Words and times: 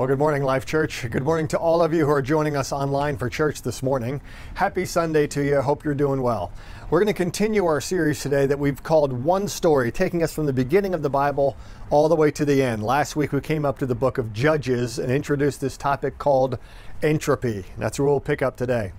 Well, 0.00 0.06
good 0.06 0.18
morning, 0.18 0.42
Life 0.44 0.64
Church. 0.64 1.06
Good 1.10 1.24
morning 1.24 1.46
to 1.48 1.58
all 1.58 1.82
of 1.82 1.92
you 1.92 2.06
who 2.06 2.10
are 2.10 2.22
joining 2.22 2.56
us 2.56 2.72
online 2.72 3.18
for 3.18 3.28
church 3.28 3.60
this 3.60 3.82
morning. 3.82 4.22
Happy 4.54 4.86
Sunday 4.86 5.26
to 5.26 5.44
you. 5.44 5.60
Hope 5.60 5.84
you're 5.84 5.92
doing 5.92 6.22
well. 6.22 6.52
We're 6.88 7.00
going 7.00 7.12
to 7.12 7.12
continue 7.12 7.66
our 7.66 7.82
series 7.82 8.22
today 8.22 8.46
that 8.46 8.58
we've 8.58 8.82
called 8.82 9.12
One 9.12 9.46
Story, 9.46 9.92
taking 9.92 10.22
us 10.22 10.32
from 10.32 10.46
the 10.46 10.54
beginning 10.54 10.94
of 10.94 11.02
the 11.02 11.10
Bible 11.10 11.54
all 11.90 12.08
the 12.08 12.16
way 12.16 12.30
to 12.30 12.46
the 12.46 12.62
end. 12.62 12.82
Last 12.82 13.14
week 13.14 13.32
we 13.32 13.42
came 13.42 13.66
up 13.66 13.78
to 13.80 13.84
the 13.84 13.94
book 13.94 14.16
of 14.16 14.32
Judges 14.32 14.98
and 14.98 15.12
introduced 15.12 15.60
this 15.60 15.76
topic 15.76 16.16
called 16.16 16.56
entropy. 17.02 17.66
That's 17.76 17.98
where 17.98 18.08
we'll 18.08 18.20
pick 18.20 18.40
up 18.40 18.56
today. 18.56 18.92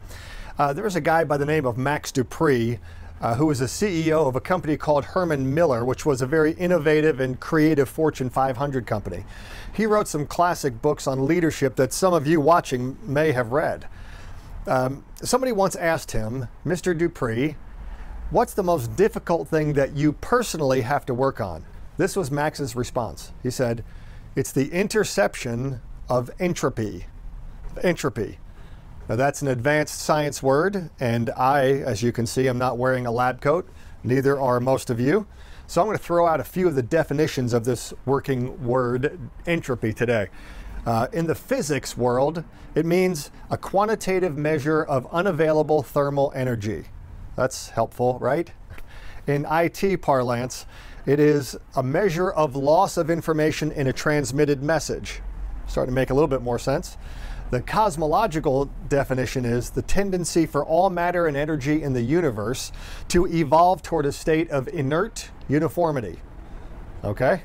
Uh, 0.59 0.71
there 0.71 0.83
was 0.83 0.95
a 0.95 1.01
guy 1.01 1.23
by 1.23 1.37
the 1.37 1.47
name 1.47 1.65
of 1.65 1.79
Max 1.79 2.11
De 2.11 2.23
Pree 2.23 2.77
uh, 3.21 3.35
who 3.35 3.45
was 3.45 3.61
a 3.61 3.65
CEO 3.65 4.27
of 4.27 4.35
a 4.35 4.41
company 4.41 4.75
called 4.75 5.05
Herman 5.05 5.53
Miller, 5.53 5.85
which 5.85 6.05
was 6.05 6.21
a 6.21 6.27
very 6.27 6.53
innovative 6.53 7.19
and 7.19 7.39
creative 7.39 7.87
Fortune 7.87 8.29
500 8.29 8.87
company. 8.87 9.25
He 9.73 9.85
wrote 9.85 10.07
some 10.07 10.25
classic 10.25 10.81
books 10.81 11.07
on 11.07 11.25
leadership 11.25 11.75
that 11.75 11.93
some 11.93 12.13
of 12.13 12.25
you 12.25 12.41
watching 12.41 12.97
may 13.03 13.31
have 13.31 13.51
read. 13.51 13.87
Um, 14.67 15.03
somebody 15.21 15.51
once 15.51 15.75
asked 15.75 16.11
him, 16.11 16.47
Mr. 16.65 16.97
De 16.97 17.07
Pree, 17.07 17.55
what's 18.31 18.53
the 18.53 18.63
most 18.63 18.95
difficult 18.95 19.47
thing 19.47 19.73
that 19.73 19.95
you 19.95 20.13
personally 20.13 20.81
have 20.81 21.05
to 21.05 21.13
work 21.13 21.39
on? 21.39 21.65
This 21.97 22.15
was 22.15 22.31
Max's 22.31 22.75
response. 22.75 23.31
He 23.43 23.51
said, 23.51 23.83
It's 24.35 24.51
the 24.51 24.69
interception 24.71 25.81
of 26.09 26.31
entropy. 26.39 27.05
Entropy. 27.83 28.39
Now, 29.09 29.15
that's 29.15 29.41
an 29.41 29.47
advanced 29.47 29.99
science 29.99 30.41
word, 30.41 30.89
and 30.99 31.29
I, 31.31 31.65
as 31.69 32.01
you 32.01 32.11
can 32.11 32.25
see, 32.25 32.47
I'm 32.47 32.57
not 32.57 32.77
wearing 32.77 33.05
a 33.05 33.11
lab 33.11 33.41
coat. 33.41 33.67
Neither 34.03 34.39
are 34.39 34.59
most 34.59 34.89
of 34.89 34.99
you. 34.99 35.27
So 35.67 35.81
I'm 35.81 35.87
going 35.87 35.97
to 35.97 36.03
throw 36.03 36.27
out 36.27 36.39
a 36.39 36.43
few 36.43 36.67
of 36.67 36.75
the 36.75 36.83
definitions 36.83 37.53
of 37.53 37.63
this 37.63 37.93
working 38.05 38.63
word, 38.65 39.19
entropy, 39.45 39.93
today. 39.93 40.27
Uh, 40.85 41.07
in 41.13 41.27
the 41.27 41.35
physics 41.35 41.95
world, 41.95 42.43
it 42.75 42.85
means 42.85 43.31
a 43.49 43.57
quantitative 43.57 44.37
measure 44.37 44.83
of 44.83 45.07
unavailable 45.13 45.83
thermal 45.83 46.31
energy. 46.35 46.85
That's 47.35 47.69
helpful, 47.69 48.17
right? 48.19 48.51
In 49.27 49.45
IT 49.49 50.01
parlance, 50.01 50.65
it 51.05 51.19
is 51.19 51.57
a 51.75 51.83
measure 51.83 52.31
of 52.31 52.55
loss 52.55 52.97
of 52.97 53.09
information 53.09 53.71
in 53.71 53.87
a 53.87 53.93
transmitted 53.93 54.61
message. 54.61 55.21
Starting 55.67 55.93
to 55.93 55.95
make 55.95 56.09
a 56.09 56.13
little 56.13 56.27
bit 56.27 56.41
more 56.41 56.59
sense. 56.59 56.97
The 57.51 57.61
cosmological 57.61 58.71
definition 58.87 59.43
is 59.43 59.71
the 59.71 59.81
tendency 59.81 60.45
for 60.45 60.65
all 60.65 60.89
matter 60.89 61.27
and 61.27 61.35
energy 61.35 61.83
in 61.83 61.91
the 61.91 62.01
universe 62.01 62.71
to 63.09 63.27
evolve 63.27 63.83
toward 63.83 64.05
a 64.05 64.13
state 64.13 64.49
of 64.49 64.69
inert 64.69 65.29
uniformity. 65.49 66.19
Okay? 67.03 67.43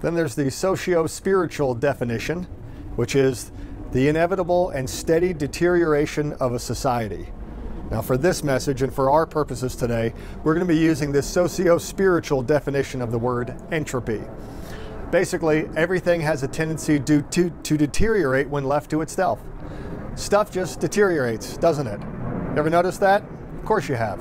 Then 0.00 0.16
there's 0.16 0.34
the 0.34 0.50
socio 0.50 1.06
spiritual 1.06 1.76
definition, 1.76 2.48
which 2.96 3.14
is 3.14 3.52
the 3.92 4.08
inevitable 4.08 4.70
and 4.70 4.90
steady 4.90 5.32
deterioration 5.32 6.32
of 6.34 6.52
a 6.52 6.58
society. 6.58 7.28
Now, 7.92 8.02
for 8.02 8.16
this 8.16 8.42
message 8.42 8.82
and 8.82 8.92
for 8.92 9.08
our 9.08 9.26
purposes 9.26 9.76
today, 9.76 10.14
we're 10.42 10.54
going 10.54 10.66
to 10.66 10.72
be 10.72 10.80
using 10.80 11.12
this 11.12 11.28
socio 11.28 11.78
spiritual 11.78 12.42
definition 12.42 13.00
of 13.00 13.12
the 13.12 13.18
word 13.18 13.54
entropy. 13.70 14.22
Basically, 15.12 15.68
everything 15.76 16.22
has 16.22 16.42
a 16.42 16.48
tendency 16.48 16.98
to, 16.98 17.20
to, 17.20 17.50
to 17.50 17.76
deteriorate 17.76 18.48
when 18.48 18.64
left 18.64 18.90
to 18.90 19.02
itself. 19.02 19.40
Stuff 20.14 20.50
just 20.50 20.80
deteriorates, 20.80 21.58
doesn't 21.58 21.86
it? 21.86 22.00
You 22.00 22.54
ever 22.56 22.70
notice 22.70 22.96
that? 22.96 23.22
Of 23.58 23.64
course 23.66 23.90
you 23.90 23.94
have. 23.94 24.18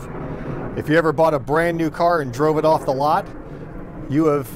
If 0.77 0.89
you 0.89 0.97
ever 0.97 1.13
bought 1.13 1.33
a 1.33 1.39
brand 1.39 1.77
new 1.77 1.89
car 1.89 2.19
and 2.19 2.33
drove 2.33 2.57
it 2.57 2.65
off 2.65 2.85
the 2.85 2.91
lot, 2.91 3.25
you 4.09 4.25
have 4.25 4.49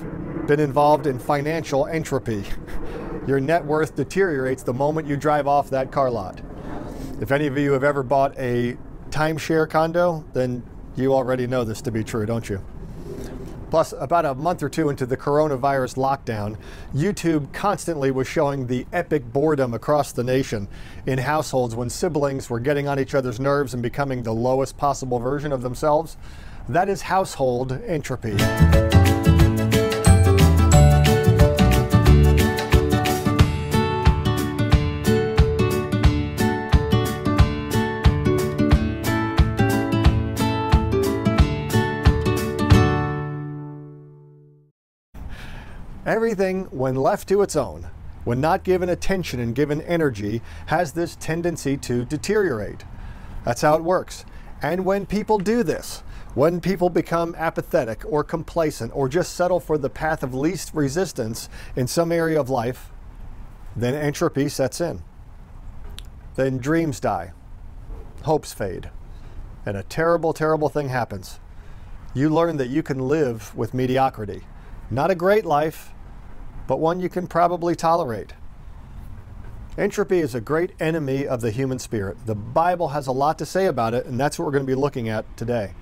been 0.45 0.59
involved 0.59 1.07
in 1.07 1.19
financial 1.19 1.87
entropy. 1.87 2.43
Your 3.27 3.39
net 3.39 3.63
worth 3.63 3.95
deteriorates 3.95 4.61
the 4.61 4.73
moment 4.73 5.07
you 5.07 5.15
drive 5.15 5.47
off 5.47 5.69
that 5.69 5.89
car 5.89 6.11
lot. 6.11 6.41
If 7.21 7.31
any 7.31 7.47
of 7.47 7.57
you 7.57 7.71
have 7.71 7.85
ever 7.85 8.03
bought 8.03 8.37
a 8.37 8.77
timeshare 9.09 9.69
condo, 9.69 10.25
then 10.33 10.63
you 10.97 11.13
already 11.13 11.47
know 11.47 11.63
this 11.63 11.81
to 11.83 11.91
be 11.91 12.03
true, 12.03 12.25
don't 12.25 12.49
you? 12.49 12.61
Plus, 13.69 13.93
about 13.99 14.25
a 14.25 14.35
month 14.35 14.61
or 14.63 14.69
two 14.69 14.89
into 14.89 15.05
the 15.05 15.17
coronavirus 15.17 15.95
lockdown, 15.95 16.57
YouTube 16.93 17.51
constantly 17.53 18.11
was 18.11 18.27
showing 18.27 18.67
the 18.67 18.85
epic 18.93 19.31
boredom 19.31 19.73
across 19.73 20.11
the 20.11 20.23
nation 20.23 20.67
in 21.05 21.17
households 21.17 21.75
when 21.75 21.89
siblings 21.89 22.49
were 22.49 22.59
getting 22.59 22.87
on 22.87 22.99
each 22.99 23.15
other's 23.15 23.39
nerves 23.39 23.73
and 23.73 23.83
becoming 23.83 24.23
the 24.23 24.33
lowest 24.33 24.77
possible 24.77 25.19
version 25.19 25.51
of 25.51 25.61
themselves. 25.61 26.17
That 26.69 26.89
is 26.89 27.03
household 27.03 27.71
entropy. 27.85 28.35
Everything, 46.25 46.63
when 46.71 46.95
left 46.95 47.29
to 47.29 47.43
its 47.43 47.55
own, 47.55 47.91
when 48.23 48.41
not 48.41 48.63
given 48.63 48.89
attention 48.89 49.39
and 49.39 49.53
given 49.53 49.79
energy, 49.83 50.41
has 50.65 50.93
this 50.93 51.15
tendency 51.17 51.77
to 51.77 52.03
deteriorate. 52.03 52.83
That's 53.43 53.61
how 53.61 53.75
it 53.75 53.83
works. 53.83 54.25
And 54.59 54.85
when 54.85 55.05
people 55.05 55.37
do 55.37 55.61
this, 55.61 56.01
when 56.33 56.61
people 56.61 56.89
become 56.89 57.35
apathetic 57.37 58.01
or 58.07 58.23
complacent 58.23 58.91
or 58.95 59.07
just 59.07 59.35
settle 59.35 59.59
for 59.59 59.77
the 59.77 59.87
path 59.87 60.23
of 60.23 60.33
least 60.33 60.73
resistance 60.73 61.47
in 61.75 61.85
some 61.85 62.11
area 62.11 62.39
of 62.39 62.49
life, 62.49 62.89
then 63.75 63.93
entropy 63.93 64.49
sets 64.49 64.81
in. 64.81 65.03
Then 66.33 66.57
dreams 66.57 66.99
die, 66.99 67.33
hopes 68.23 68.51
fade, 68.51 68.89
and 69.63 69.77
a 69.77 69.83
terrible, 69.83 70.33
terrible 70.33 70.69
thing 70.69 70.89
happens. 70.89 71.39
You 72.15 72.31
learn 72.31 72.57
that 72.57 72.69
you 72.69 72.81
can 72.81 72.97
live 72.97 73.55
with 73.55 73.75
mediocrity. 73.75 74.41
Not 74.89 75.11
a 75.11 75.15
great 75.15 75.45
life, 75.45 75.91
but 76.67 76.79
one 76.79 76.99
you 76.99 77.09
can 77.09 77.27
probably 77.27 77.75
tolerate. 77.75 78.33
Entropy 79.77 80.19
is 80.19 80.33
a 80.33 80.41
great 80.41 80.71
enemy 80.79 81.27
of 81.27 81.41
the 81.41 81.51
human 81.51 81.79
spirit. 81.79 82.17
The 82.25 82.35
Bible 82.35 82.89
has 82.89 83.07
a 83.07 83.11
lot 83.11 83.37
to 83.39 83.45
say 83.45 83.65
about 83.65 83.93
it, 83.93 84.05
and 84.05 84.17
that's 84.17 84.39
what 84.39 84.45
we're 84.45 84.53
going 84.53 84.65
to 84.65 84.71
be 84.71 84.75
looking 84.75 85.09
at 85.09 85.25
today. 85.35 85.73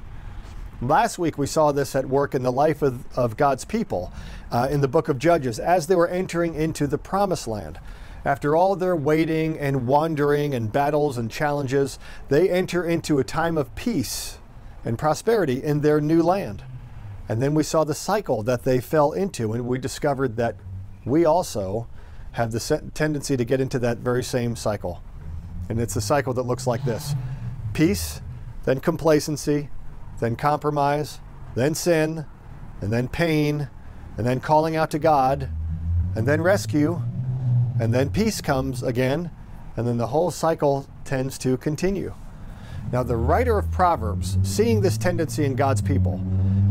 Last 0.82 1.20
week, 1.20 1.38
we 1.38 1.46
saw 1.46 1.72
this 1.72 1.96
at 1.96 2.10
work 2.10 2.34
in 2.34 2.42
the 2.42 2.52
life 2.52 2.82
of, 2.82 3.06
of 3.18 3.38
God's 3.38 3.66
people 3.66 4.12
uh, 4.52 4.68
in 4.70 4.82
the 4.82 4.88
book 4.88 5.10
of 5.10 5.20
Judges 5.20 5.60
as 5.60 5.88
they 5.88 5.96
were 5.96 6.08
entering 6.08 6.56
into 6.56 6.88
the 6.88 6.98
promised 6.98 7.48
land. 7.48 7.80
After 8.26 8.56
all 8.56 8.76
their 8.76 8.96
waiting 8.96 9.60
and 9.60 9.86
wandering 9.86 10.56
and 10.56 10.72
battles 10.72 11.18
and 11.18 11.30
challenges, 11.30 12.00
they 12.30 12.50
enter 12.50 12.84
into 12.84 13.20
a 13.20 13.24
time 13.24 13.58
of 13.58 13.76
peace 13.76 14.40
and 14.84 14.98
prosperity 14.98 15.64
in 15.64 15.82
their 15.82 16.02
new 16.02 16.24
land. 16.24 16.64
And 17.30 17.42
then 17.42 17.54
we 17.54 17.64
saw 17.64 17.84
the 17.84 17.94
cycle 17.94 18.44
that 18.44 18.64
they 18.64 18.82
fell 18.82 19.12
into, 19.12 19.54
and 19.54 19.68
we 19.68 19.78
discovered 19.78 20.36
that 20.38 20.56
we 21.06 21.26
also 21.26 21.88
have 22.34 22.52
the 22.52 22.92
tendency 22.94 23.38
to 23.38 23.46
get 23.46 23.62
into 23.62 23.80
that 23.80 24.00
very 24.00 24.24
same 24.24 24.56
cycle. 24.56 25.02
And 25.70 25.80
it's 25.80 25.96
a 25.96 26.02
cycle 26.02 26.34
that 26.34 26.44
looks 26.44 26.68
like 26.68 26.84
this 26.84 27.16
peace, 27.74 28.22
then 28.66 28.80
complacency, 28.80 29.70
then 30.20 30.36
compromise, 30.36 31.20
then 31.56 31.74
sin, 31.74 32.26
and 32.82 32.94
then 32.94 33.08
pain, 33.08 33.70
and 34.18 34.26
then 34.26 34.40
calling 34.40 34.76
out 34.76 34.92
to 34.92 35.00
God, 35.00 35.50
and 36.16 36.28
then 36.28 36.42
rescue, 36.42 37.02
and 37.80 37.94
then 37.94 38.10
peace 38.10 38.42
comes 38.42 38.84
again, 38.84 39.32
and 39.76 39.88
then 39.88 39.98
the 39.98 40.08
whole 40.08 40.30
cycle 40.30 40.88
tends 41.04 41.38
to 41.40 41.58
continue. 41.58 42.14
Now, 42.92 43.02
the 43.02 43.16
writer 43.16 43.58
of 43.58 43.72
Proverbs, 43.72 44.38
seeing 44.44 44.82
this 44.82 44.98
tendency 44.98 45.46
in 45.46 45.56
God's 45.56 45.82
people, 45.82 46.22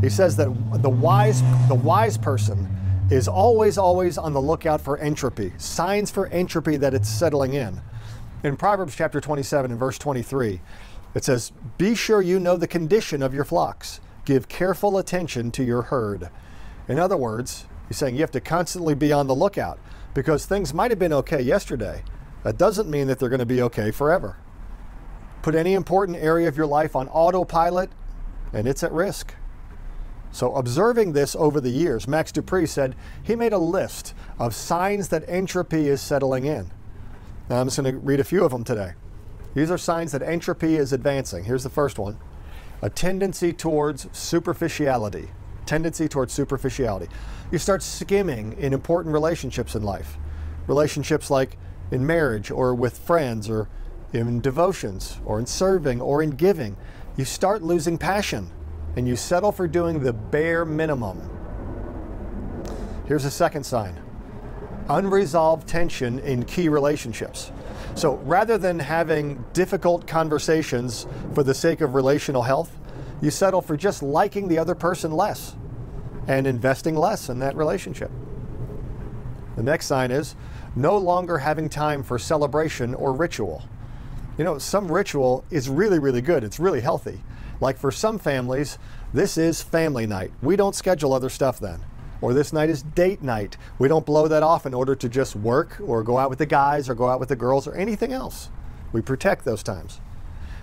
he 0.00 0.08
says 0.08 0.36
that 0.36 0.46
the 0.82 0.90
wise, 0.90 1.42
the 1.68 1.74
wise 1.74 2.16
person 2.16 2.68
is 3.12 3.28
always, 3.28 3.76
always 3.76 4.16
on 4.16 4.32
the 4.32 4.40
lookout 4.40 4.80
for 4.80 4.96
entropy, 4.98 5.52
signs 5.58 6.10
for 6.10 6.28
entropy 6.28 6.76
that 6.78 6.94
it's 6.94 7.08
settling 7.08 7.52
in. 7.52 7.80
In 8.42 8.56
Proverbs 8.56 8.96
chapter 8.96 9.20
27 9.20 9.70
and 9.70 9.78
verse 9.78 9.98
23, 9.98 10.60
it 11.14 11.24
says, 11.24 11.52
Be 11.76 11.94
sure 11.94 12.22
you 12.22 12.40
know 12.40 12.56
the 12.56 12.66
condition 12.66 13.22
of 13.22 13.34
your 13.34 13.44
flocks. 13.44 14.00
Give 14.24 14.48
careful 14.48 14.96
attention 14.96 15.50
to 15.52 15.62
your 15.62 15.82
herd. 15.82 16.30
In 16.88 16.98
other 16.98 17.16
words, 17.16 17.66
he's 17.86 17.98
saying 17.98 18.14
you 18.14 18.22
have 18.22 18.30
to 18.30 18.40
constantly 18.40 18.94
be 18.94 19.12
on 19.12 19.26
the 19.26 19.34
lookout 19.34 19.78
because 20.14 20.46
things 20.46 20.72
might 20.72 20.90
have 20.90 20.98
been 20.98 21.12
okay 21.12 21.42
yesterday. 21.42 22.02
That 22.44 22.56
doesn't 22.56 22.88
mean 22.88 23.08
that 23.08 23.18
they're 23.18 23.28
going 23.28 23.40
to 23.40 23.46
be 23.46 23.62
okay 23.62 23.90
forever. 23.90 24.38
Put 25.42 25.54
any 25.54 25.74
important 25.74 26.16
area 26.18 26.48
of 26.48 26.56
your 26.56 26.66
life 26.66 26.96
on 26.96 27.08
autopilot 27.08 27.90
and 28.52 28.66
it's 28.66 28.82
at 28.82 28.92
risk. 28.92 29.34
So, 30.32 30.55
observing 30.55 31.12
this 31.12 31.37
over 31.37 31.61
the 31.61 31.70
years, 31.70 32.08
Max 32.08 32.32
De 32.32 32.40
Pree 32.40 32.64
said 32.64 32.96
he 33.23 33.37
made 33.37 33.52
a 33.52 33.58
list 33.58 34.14
of 34.38 34.55
signs 34.55 35.08
that 35.11 35.25
entropy 35.29 35.88
is 35.88 36.00
settling 36.00 36.46
in. 36.46 36.70
Now, 37.50 37.61
I'm 37.61 37.67
just 37.67 37.76
going 37.76 37.93
to 37.93 37.99
read 38.00 38.19
a 38.19 38.25
few 38.25 38.43
of 38.43 38.50
them 38.50 38.64
today. 38.64 38.94
These 39.55 39.70
are 39.70 39.76
signs 39.76 40.12
that 40.12 40.23
entropy 40.23 40.76
is 40.76 40.94
advancing. 40.94 41.44
Here's 41.44 41.62
the 41.62 41.70
first 41.70 41.99
one 41.99 42.19
a 42.81 42.88
tendency 42.88 43.52
towards 43.52 44.08
superficiality. 44.12 45.29
Tendency 45.67 46.08
towards 46.08 46.32
superficiality. 46.32 47.08
You 47.52 47.58
start 47.58 47.82
skimming 47.82 48.55
in 48.55 48.73
important 48.73 49.12
relationships 49.12 49.75
in 49.75 49.82
life. 49.82 50.17
relationships 50.67 51.31
like 51.31 51.58
in 51.90 52.06
marriage 52.06 52.50
or 52.50 52.75
with 52.75 52.96
friends 52.99 53.50
or 53.50 53.69
in 54.12 54.40
devotions 54.40 55.19
or 55.26 55.38
in 55.38 55.44
serving 55.46 56.00
or 56.00 56.23
in 56.23 56.31
giving, 56.31 56.76
you 57.17 57.25
start 57.26 57.62
losing 57.62 57.99
passion 57.99 58.50
and 58.96 59.08
you 59.08 59.16
settle 59.16 59.52
for 59.52 59.66
doing 59.66 60.00
the 60.00 60.12
bare 60.12 60.64
minimum. 60.64 61.30
Here's 63.06 63.24
a 63.24 63.30
second 63.30 63.64
sign 63.64 63.98
unresolved 64.88 65.68
tension 65.68 66.18
in 66.20 66.44
key 66.44 66.68
relationships. 66.68 67.52
So 67.94 68.16
rather 68.24 68.58
than 68.58 68.78
having 68.78 69.44
difficult 69.52 70.06
conversations 70.06 71.06
for 71.34 71.42
the 71.42 71.54
sake 71.54 71.80
of 71.80 71.94
relational 71.94 72.42
health, 72.42 72.76
you 73.20 73.30
settle 73.30 73.62
for 73.62 73.76
just 73.76 74.02
liking 74.02 74.48
the 74.48 74.58
other 74.58 74.74
person 74.74 75.12
less 75.12 75.54
and 76.26 76.46
investing 76.46 76.96
less 76.96 77.28
in 77.28 77.38
that 77.38 77.56
relationship. 77.56 78.10
The 79.56 79.62
next 79.62 79.86
sign 79.86 80.10
is 80.10 80.34
no 80.74 80.96
longer 80.96 81.38
having 81.38 81.68
time 81.68 82.02
for 82.02 82.18
celebration 82.18 82.94
or 82.94 83.12
ritual. 83.12 83.62
You 84.38 84.44
know, 84.44 84.58
some 84.58 84.90
ritual 84.90 85.44
is 85.50 85.68
really, 85.68 85.98
really 85.98 86.22
good. 86.22 86.42
It's 86.42 86.58
really 86.58 86.80
healthy. 86.80 87.22
Like 87.62 87.78
for 87.78 87.92
some 87.92 88.18
families, 88.18 88.76
this 89.14 89.38
is 89.38 89.62
family 89.62 90.04
night. 90.04 90.32
We 90.42 90.56
don't 90.56 90.74
schedule 90.74 91.12
other 91.12 91.28
stuff 91.28 91.60
then. 91.60 91.78
Or 92.20 92.34
this 92.34 92.52
night 92.52 92.70
is 92.70 92.82
date 92.82 93.22
night. 93.22 93.56
We 93.78 93.86
don't 93.86 94.04
blow 94.04 94.26
that 94.26 94.42
off 94.42 94.66
in 94.66 94.74
order 94.74 94.96
to 94.96 95.08
just 95.08 95.36
work 95.36 95.80
or 95.80 96.02
go 96.02 96.18
out 96.18 96.28
with 96.28 96.40
the 96.40 96.46
guys 96.46 96.88
or 96.88 96.96
go 96.96 97.08
out 97.08 97.20
with 97.20 97.28
the 97.28 97.36
girls 97.36 97.68
or 97.68 97.74
anything 97.76 98.12
else. 98.12 98.50
We 98.92 99.00
protect 99.00 99.44
those 99.44 99.62
times. 99.62 100.00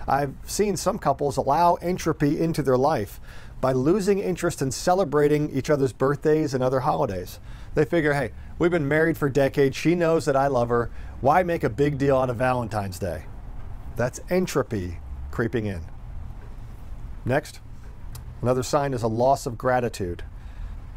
I've 0.06 0.34
seen 0.44 0.76
some 0.76 0.98
couples 0.98 1.38
allow 1.38 1.76
entropy 1.76 2.38
into 2.38 2.62
their 2.62 2.76
life 2.76 3.18
by 3.62 3.72
losing 3.72 4.18
interest 4.18 4.60
in 4.60 4.70
celebrating 4.70 5.48
each 5.52 5.70
other's 5.70 5.94
birthdays 5.94 6.52
and 6.52 6.62
other 6.62 6.80
holidays. 6.80 7.40
They 7.74 7.86
figure, 7.86 8.12
hey, 8.12 8.32
we've 8.58 8.70
been 8.70 8.88
married 8.88 9.16
for 9.16 9.30
decades. 9.30 9.74
She 9.74 9.94
knows 9.94 10.26
that 10.26 10.36
I 10.36 10.48
love 10.48 10.68
her. 10.68 10.90
Why 11.22 11.44
make 11.44 11.64
a 11.64 11.70
big 11.70 11.96
deal 11.96 12.18
out 12.18 12.28
of 12.28 12.36
Valentine's 12.36 12.98
Day? 12.98 13.24
That's 13.96 14.20
entropy 14.28 14.98
creeping 15.30 15.64
in. 15.64 15.80
Next, 17.24 17.60
another 18.40 18.62
sign 18.62 18.94
is 18.94 19.02
a 19.02 19.08
loss 19.08 19.46
of 19.46 19.58
gratitude. 19.58 20.24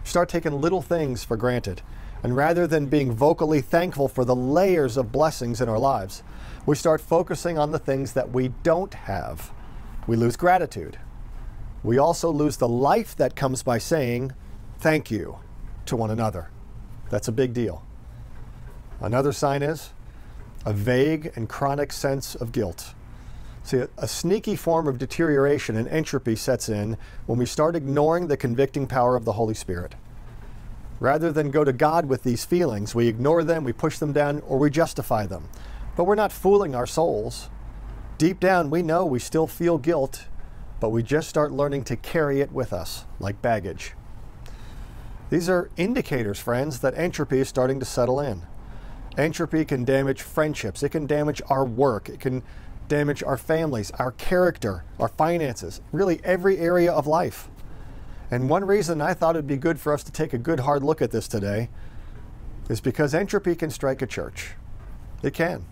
Start 0.03 0.29
taking 0.29 0.59
little 0.59 0.81
things 0.81 1.23
for 1.23 1.37
granted. 1.37 1.81
And 2.23 2.35
rather 2.35 2.65
than 2.65 2.85
being 2.85 3.11
vocally 3.11 3.59
thankful 3.59 4.07
for 4.07 4.23
the 4.23 4.35
layers 4.35 4.95
of 4.95 5.11
blessings 5.11 5.59
in 5.59 5.67
our 5.67 5.79
lives, 5.79 6.23
we 6.65 6.75
start 6.75 7.01
focusing 7.01 7.57
on 7.57 7.71
the 7.71 7.79
things 7.79 8.13
that 8.13 8.31
we 8.31 8.49
don't 8.63 8.93
have. 8.93 9.51
We 10.07 10.15
lose 10.15 10.37
gratitude. 10.37 10.97
We 11.83 11.97
also 11.97 12.31
lose 12.31 12.57
the 12.57 12.67
life 12.67 13.15
that 13.17 13.35
comes 13.35 13.61
by 13.61 13.77
saying 13.77 14.31
thank 14.79 15.11
you 15.11 15.39
to 15.85 15.97
one 15.97 16.11
another. 16.11 16.49
That's 17.09 17.27
a 17.27 17.33
big 17.33 17.53
deal. 17.53 17.85
Another 19.01 19.33
sign 19.33 19.61
is 19.61 19.91
a 20.65 20.71
vague 20.71 21.33
and 21.35 21.49
chronic 21.49 21.91
sense 21.91 22.35
of 22.35 22.53
guilt. 22.53 22.93
See, 23.63 23.77
a, 23.77 23.89
a, 23.97 24.07
sneaky 24.07 24.57
form 24.57 24.87
of 24.87 24.97
deterioration 24.97 25.77
and 25.77 25.87
entropy 25.87 26.35
sets 26.35 26.67
in 26.67 26.97
when 27.25 27.39
we 27.39 27.45
start 27.45 27.77
ignoring 27.77 28.27
the 28.27 28.35
convicting 28.35 28.87
power 28.87 29.15
of 29.15 29.23
the 29.23 29.33
Holy 29.33 29.53
Spirit. 29.53 29.95
Rather 30.99 31.31
than 31.31 31.49
go 31.49 31.63
to 31.63 31.71
God 31.71 32.05
with 32.05 32.23
these 32.23 32.43
feelings, 32.43 32.93
we 32.93 33.07
ignore 33.07 33.43
them, 33.43 33.63
we 33.63 33.73
push 33.73 33.97
them 33.97 34.11
down, 34.11 34.41
or 34.47 34.57
we 34.57 34.69
justify 34.69 35.25
them. 35.25 35.49
But 35.95 36.03
we're 36.03 36.15
not 36.15 36.31
fooling 36.31 36.75
our 36.75 36.87
souls. 36.87 37.49
Deep 38.17 38.39
down, 38.39 38.69
we 38.69 38.81
know 38.81 39.05
we 39.05 39.19
still 39.19 39.47
feel 39.47 39.77
guilt, 39.77 40.25
but 40.79 40.89
we 40.89 41.01
just 41.01 41.29
start 41.29 41.51
learning 41.51 41.85
to 41.85 41.95
carry 41.95 42.41
it 42.41 42.51
with 42.51 42.73
us, 42.73 43.05
like 43.19 43.41
baggage. 43.41 43.93
These 45.29 45.49
are 45.49 45.69
indicators, 45.77 46.39
friends, 46.39 46.79
that 46.79 46.97
entropy 46.97 47.39
is 47.39 47.49
starting 47.49 47.79
to 47.79 47.85
settle 47.85 48.19
in. 48.19 48.43
Entropy 49.17 49.63
can 49.65 49.85
damage 49.85 50.21
friendships, 50.21 50.83
it 50.83 50.89
can 50.89 51.07
damage 51.07 51.41
our 51.49 51.65
work, 51.65 52.09
it 52.09 52.19
can 52.19 52.43
damage 52.93 53.23
our 53.23 53.37
families, 53.37 53.89
our 53.97 54.11
character, 54.11 54.83
our 54.99 55.07
finances, 55.07 55.81
really 55.91 56.21
every 56.23 56.59
area 56.59 56.93
of 56.93 57.07
life. 57.07 57.49
And 58.29 58.47
one 58.47 58.65
reason 58.65 59.01
I 59.01 59.15
thought 59.15 59.35
it'd 59.35 59.47
be 59.47 59.57
good 59.57 59.79
for 59.79 59.95
us 59.95 60.03
to 60.03 60.11
take 60.11 60.31
a 60.31 60.37
good 60.37 60.59
hard 60.59 60.83
look 60.83 61.01
at 61.01 61.09
this 61.09 61.27
today 61.27 61.69
is 62.69 62.81
because 62.81 63.15
entropy 63.15 63.55
can 63.55 63.71
strike 63.71 64.03
a 64.03 64.05
church. 64.05 64.51
It 65.23 65.33
can. 65.33 65.65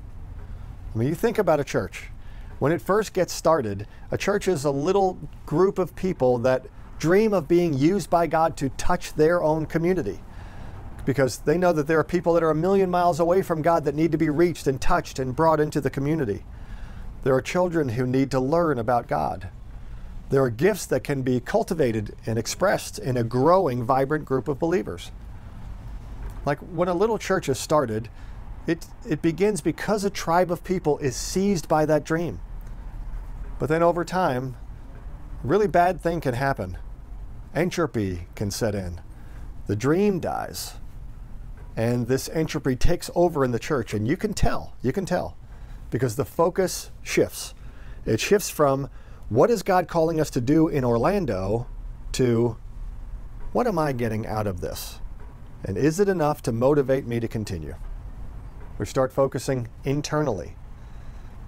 I 0.95 0.97
mean, 0.97 1.09
you 1.09 1.13
think 1.13 1.37
about 1.37 1.59
a 1.59 1.63
church. 1.63 2.09
When 2.57 2.71
it 2.71 2.81
first 2.81 3.13
gets 3.13 3.33
started, 3.33 3.85
a 4.09 4.17
church 4.17 4.47
is 4.47 4.65
a 4.65 4.71
little 4.71 5.19
group 5.45 5.77
of 5.77 5.95
people 5.95 6.39
that 6.39 6.65
dream 6.97 7.35
of 7.35 7.47
being 7.47 7.75
used 7.75 8.09
by 8.09 8.25
God 8.25 8.57
to 8.57 8.69
touch 8.69 9.13
their 9.13 9.43
own 9.43 9.67
community 9.67 10.21
because 11.05 11.37
they 11.37 11.59
know 11.59 11.71
that 11.71 11.85
there 11.85 11.99
are 11.99 12.03
people 12.03 12.33
that 12.33 12.41
are 12.41 12.49
a 12.49 12.55
million 12.55 12.89
miles 12.89 13.19
away 13.19 13.43
from 13.43 13.61
God 13.61 13.85
that 13.85 13.93
need 13.93 14.11
to 14.11 14.17
be 14.17 14.31
reached 14.31 14.65
and 14.65 14.81
touched 14.81 15.19
and 15.19 15.35
brought 15.35 15.59
into 15.59 15.79
the 15.79 15.91
community. 15.91 16.43
There 17.23 17.35
are 17.35 17.41
children 17.41 17.89
who 17.89 18.07
need 18.07 18.31
to 18.31 18.39
learn 18.39 18.79
about 18.79 19.07
God. 19.07 19.49
There 20.29 20.41
are 20.41 20.49
gifts 20.49 20.85
that 20.87 21.03
can 21.03 21.21
be 21.21 21.39
cultivated 21.39 22.15
and 22.25 22.39
expressed 22.39 22.97
in 22.97 23.17
a 23.17 23.23
growing, 23.23 23.83
vibrant 23.83 24.25
group 24.25 24.47
of 24.47 24.57
believers. 24.57 25.11
Like 26.45 26.59
when 26.59 26.87
a 26.87 26.93
little 26.93 27.19
church 27.19 27.47
is 27.49 27.59
started, 27.59 28.09
it, 28.65 28.87
it 29.07 29.21
begins 29.21 29.61
because 29.61 30.03
a 30.03 30.09
tribe 30.09 30.51
of 30.51 30.63
people 30.63 30.97
is 30.99 31.15
seized 31.15 31.67
by 31.67 31.85
that 31.85 32.03
dream. 32.03 32.39
But 33.59 33.69
then 33.69 33.83
over 33.83 34.03
time, 34.03 34.55
a 35.43 35.47
really 35.47 35.67
bad 35.67 36.01
thing 36.01 36.21
can 36.21 36.33
happen. 36.33 36.77
Entropy 37.53 38.27
can 38.33 38.49
set 38.49 38.73
in. 38.73 39.01
The 39.67 39.75
dream 39.75 40.19
dies. 40.19 40.75
And 41.75 42.07
this 42.07 42.29
entropy 42.29 42.75
takes 42.75 43.11
over 43.15 43.45
in 43.45 43.51
the 43.51 43.59
church. 43.59 43.93
And 43.93 44.07
you 44.07 44.17
can 44.17 44.33
tell, 44.33 44.73
you 44.81 44.91
can 44.91 45.05
tell 45.05 45.35
because 45.91 46.15
the 46.15 46.25
focus 46.25 46.89
shifts. 47.03 47.53
It 48.05 48.19
shifts 48.19 48.49
from 48.49 48.89
what 49.29 49.51
is 49.51 49.61
God 49.61 49.87
calling 49.87 50.19
us 50.19 50.31
to 50.31 50.41
do 50.41 50.67
in 50.67 50.83
Orlando 50.83 51.67
to 52.13 52.57
what 53.51 53.67
am 53.67 53.77
I 53.77 53.91
getting 53.91 54.25
out 54.25 54.47
of 54.47 54.61
this? 54.61 54.99
And 55.63 55.77
is 55.77 55.99
it 55.99 56.09
enough 56.09 56.41
to 56.43 56.51
motivate 56.51 57.05
me 57.05 57.19
to 57.19 57.27
continue? 57.27 57.75
We 58.79 58.85
start 58.85 59.13
focusing 59.13 59.67
internally. 59.83 60.55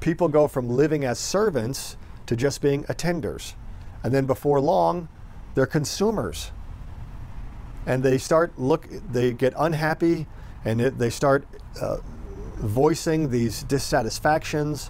People 0.01 0.27
go 0.27 0.47
from 0.47 0.69
living 0.69 1.03
as 1.03 1.17
servants 1.17 1.97
to 2.27 2.35
just 2.35 2.61
being 2.61 2.83
attenders. 2.83 3.53
And 4.03 4.13
then 4.13 4.25
before 4.25 4.59
long, 4.59 5.07
they're 5.55 5.65
consumers. 5.65 6.51
And 7.85 8.03
they 8.03 8.17
start 8.17 8.57
look 8.59 8.87
they 9.11 9.33
get 9.33 9.53
unhappy 9.57 10.27
and 10.63 10.79
it, 10.79 10.97
they 10.97 11.09
start 11.09 11.47
uh, 11.81 11.97
voicing 12.63 13.29
these 13.29 13.63
dissatisfactions, 13.63 14.89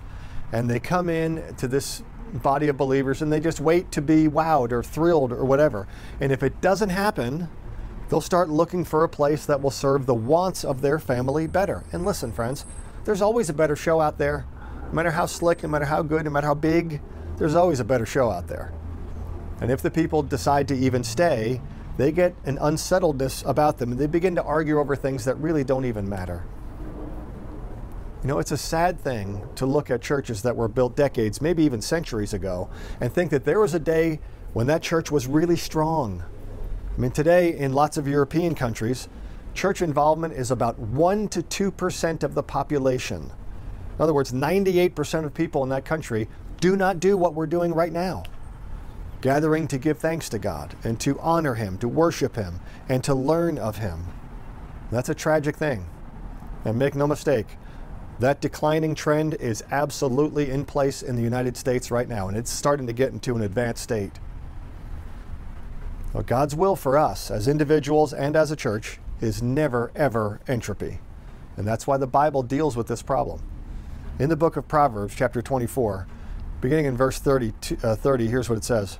and 0.51 0.69
they 0.69 0.79
come 0.79 1.09
in 1.09 1.55
to 1.57 1.67
this 1.67 2.03
body 2.33 2.67
of 2.67 2.77
believers 2.77 3.21
and 3.21 3.31
they 3.31 3.39
just 3.39 3.59
wait 3.59 3.91
to 3.91 4.01
be 4.01 4.27
wowed 4.27 4.71
or 4.71 4.81
thrilled 4.81 5.31
or 5.31 5.45
whatever. 5.45 5.87
And 6.19 6.31
if 6.31 6.41
it 6.41 6.61
doesn't 6.61 6.89
happen, 6.89 7.47
they'll 8.09 8.21
start 8.21 8.49
looking 8.49 8.83
for 8.83 9.03
a 9.03 9.09
place 9.09 9.45
that 9.45 9.61
will 9.61 9.71
serve 9.71 10.05
the 10.05 10.15
wants 10.15 10.63
of 10.63 10.81
their 10.81 10.99
family 10.99 11.47
better. 11.47 11.83
And 11.91 12.05
listen, 12.05 12.31
friends, 12.31 12.65
there's 13.05 13.21
always 13.21 13.49
a 13.49 13.53
better 13.53 13.75
show 13.75 14.01
out 14.01 14.17
there. 14.17 14.45
No 14.87 14.93
matter 14.93 15.11
how 15.11 15.25
slick, 15.25 15.63
no 15.63 15.69
matter 15.69 15.85
how 15.85 16.01
good, 16.01 16.23
no 16.25 16.31
matter 16.31 16.47
how 16.47 16.55
big, 16.55 17.01
there's 17.37 17.55
always 17.55 17.79
a 17.79 17.85
better 17.85 18.05
show 18.05 18.31
out 18.31 18.47
there. 18.47 18.73
And 19.61 19.71
if 19.71 19.81
the 19.81 19.91
people 19.91 20.23
decide 20.23 20.67
to 20.69 20.75
even 20.75 21.03
stay, 21.03 21.61
they 21.97 22.11
get 22.11 22.35
an 22.45 22.57
unsettledness 22.59 23.43
about 23.45 23.77
them 23.77 23.91
and 23.91 24.01
they 24.01 24.07
begin 24.07 24.35
to 24.35 24.43
argue 24.43 24.79
over 24.79 24.95
things 24.95 25.25
that 25.25 25.35
really 25.35 25.63
don't 25.63 25.85
even 25.85 26.09
matter. 26.09 26.43
You 28.23 28.29
know, 28.29 28.39
it's 28.39 28.53
a 28.53 28.57
sad 28.57 29.01
thing 29.01 29.45
to 29.55 29.65
look 29.65 29.91
at 29.91 30.01
churches 30.01 30.43
that 30.43 30.55
were 30.55 30.69
built 30.69 30.95
decades, 30.95 31.41
maybe 31.41 31.63
even 31.63 31.81
centuries 31.81 32.33
ago, 32.33 32.69
and 33.01 33.11
think 33.11 33.31
that 33.31 33.43
there 33.43 33.59
was 33.59 33.73
a 33.73 33.79
day 33.79 34.21
when 34.53 34.65
that 34.67 34.81
church 34.81 35.11
was 35.11 35.27
really 35.27 35.57
strong. 35.57 36.23
I 36.95 37.01
mean, 37.01 37.11
today 37.11 37.57
in 37.57 37.73
lots 37.73 37.97
of 37.97 38.07
European 38.07 38.55
countries, 38.55 39.09
church 39.53 39.81
involvement 39.81 40.35
is 40.35 40.51
about 40.51 40.79
1 40.79 41.27
to 41.29 41.43
2% 41.43 42.23
of 42.23 42.33
the 42.33 42.43
population. 42.43 43.23
In 43.23 44.01
other 44.01 44.13
words, 44.13 44.31
98% 44.31 45.25
of 45.25 45.33
people 45.33 45.61
in 45.63 45.69
that 45.69 45.83
country 45.83 46.29
do 46.61 46.77
not 46.77 47.01
do 47.01 47.17
what 47.17 47.33
we're 47.33 47.45
doing 47.45 47.73
right 47.73 47.91
now 47.91 48.23
gathering 49.23 49.69
to 49.69 49.77
give 49.77 49.97
thanks 49.97 50.27
to 50.27 50.37
God 50.37 50.75
and 50.83 50.99
to 50.99 51.17
honor 51.21 51.53
Him, 51.53 51.77
to 51.77 51.87
worship 51.87 52.35
Him, 52.35 52.59
and 52.89 53.01
to 53.05 53.15
learn 53.15 53.57
of 53.57 53.77
Him. 53.77 54.03
That's 54.91 55.07
a 55.07 55.15
tragic 55.15 55.55
thing. 55.55 55.87
And 56.65 56.77
make 56.77 56.93
no 56.93 57.07
mistake, 57.07 57.47
that 58.19 58.41
declining 58.41 58.95
trend 58.95 59.35
is 59.35 59.63
absolutely 59.71 60.49
in 60.49 60.65
place 60.65 61.01
in 61.01 61.15
the 61.15 61.21
United 61.21 61.57
States 61.57 61.91
right 61.91 62.07
now, 62.07 62.27
and 62.27 62.37
it's 62.37 62.51
starting 62.51 62.87
to 62.87 62.93
get 62.93 63.11
into 63.11 63.35
an 63.35 63.41
advanced 63.41 63.83
state. 63.83 64.19
God's 66.21 66.55
will 66.55 66.75
for 66.75 66.97
us 66.97 67.31
as 67.31 67.47
individuals 67.47 68.13
and 68.13 68.35
as 68.35 68.51
a 68.51 68.55
church 68.55 68.99
is 69.19 69.41
never, 69.41 69.91
ever 69.95 70.39
entropy. 70.47 70.99
And 71.57 71.67
that's 71.67 71.87
why 71.87 71.97
the 71.97 72.07
Bible 72.07 72.43
deals 72.43 72.77
with 72.77 72.87
this 72.87 73.01
problem. 73.01 73.41
In 74.19 74.29
the 74.29 74.35
book 74.35 74.55
of 74.55 74.67
Proverbs, 74.67 75.15
chapter 75.15 75.41
24, 75.41 76.07
beginning 76.61 76.85
in 76.85 76.95
verse 76.95 77.17
30, 77.19 77.53
uh, 77.83 77.95
30 77.95 78.27
here's 78.27 78.47
what 78.47 78.57
it 78.57 78.63
says 78.63 78.99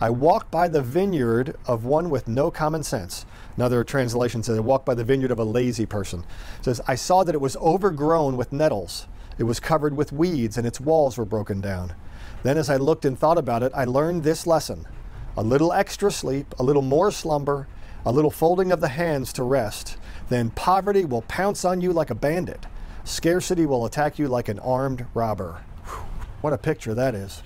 I 0.00 0.10
walk 0.10 0.50
by 0.50 0.68
the 0.68 0.82
vineyard 0.82 1.56
of 1.66 1.84
one 1.84 2.10
with 2.10 2.28
no 2.28 2.50
common 2.50 2.82
sense. 2.82 3.24
Another 3.56 3.84
translation 3.84 4.42
says, 4.42 4.56
I 4.56 4.60
walked 4.60 4.86
by 4.86 4.94
the 4.94 5.04
vineyard 5.04 5.30
of 5.30 5.38
a 5.38 5.44
lazy 5.44 5.86
person. 5.86 6.24
It 6.58 6.64
says, 6.64 6.80
I 6.86 6.94
saw 6.94 7.22
that 7.24 7.34
it 7.34 7.40
was 7.40 7.56
overgrown 7.56 8.36
with 8.36 8.52
nettles. 8.52 9.06
It 9.38 9.44
was 9.44 9.60
covered 9.60 9.96
with 9.96 10.12
weeds, 10.12 10.56
and 10.56 10.66
its 10.66 10.80
walls 10.80 11.18
were 11.18 11.24
broken 11.24 11.60
down. 11.60 11.94
Then, 12.42 12.56
as 12.56 12.70
I 12.70 12.76
looked 12.76 13.04
and 13.04 13.18
thought 13.18 13.38
about 13.38 13.62
it, 13.62 13.72
I 13.74 13.84
learned 13.84 14.22
this 14.22 14.46
lesson 14.46 14.86
a 15.36 15.42
little 15.42 15.72
extra 15.72 16.10
sleep, 16.10 16.54
a 16.58 16.62
little 16.62 16.82
more 16.82 17.10
slumber, 17.10 17.66
a 18.04 18.12
little 18.12 18.30
folding 18.30 18.70
of 18.70 18.80
the 18.80 18.88
hands 18.88 19.32
to 19.34 19.42
rest. 19.42 19.96
Then 20.28 20.50
poverty 20.50 21.04
will 21.04 21.22
pounce 21.22 21.64
on 21.64 21.80
you 21.80 21.92
like 21.92 22.10
a 22.10 22.14
bandit. 22.14 22.66
Scarcity 23.04 23.64
will 23.64 23.86
attack 23.86 24.18
you 24.18 24.28
like 24.28 24.48
an 24.48 24.58
armed 24.58 25.06
robber. 25.14 25.62
Whew, 25.86 26.04
what 26.40 26.52
a 26.52 26.58
picture 26.58 26.94
that 26.94 27.14
is. 27.14 27.42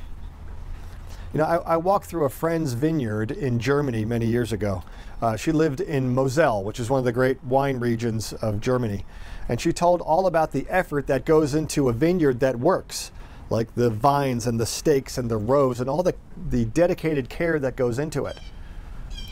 You 1.37 1.43
know, 1.43 1.49
I, 1.67 1.75
I, 1.75 1.77
walked 1.77 2.07
through 2.07 2.25
a 2.25 2.31
friend's 2.31 2.73
vineyard 2.73 3.31
in 3.31 3.59
Germany 3.59 4.07
many 4.07 4.25
years 4.25 4.53
ago. 4.53 4.83
Uh, 5.21 5.37
she 5.37 5.53
lived 5.53 5.83
in 5.83 6.15
Moselle, 6.15 6.65
which 6.65 6.81
is 6.81 6.89
one 6.89 6.99
of 6.99 7.05
the 7.05 7.13
great 7.13 7.45
wine 7.45 7.79
regions 7.79 8.33
of 8.33 8.59
Germany. 8.59 9.05
And 9.47 9.61
she 9.61 9.71
told 9.71 10.01
all 10.01 10.27
about 10.27 10.53
the 10.53 10.67
effort 10.71 11.07
that 11.09 11.27
goes 11.27 11.55
into 11.55 11.91
a 11.91 11.93
vineyard 11.93 12.41
that 12.41 12.59
works, 12.59 13.13
like 13.51 13.75
the 13.75 13.91
vines 13.91 14.47
and 14.47 14.59
the 14.59 14.65
stakes 14.65 15.19
and 15.19 15.31
the 15.31 15.37
rows 15.37 15.79
and 15.79 15.91
all 15.91 16.03
the, 16.03 16.15
the 16.49 16.65
dedicated 16.65 17.29
care 17.29 17.59
that 17.59 17.77
goes 17.77 17.99
into 17.99 18.25
it. 18.25 18.41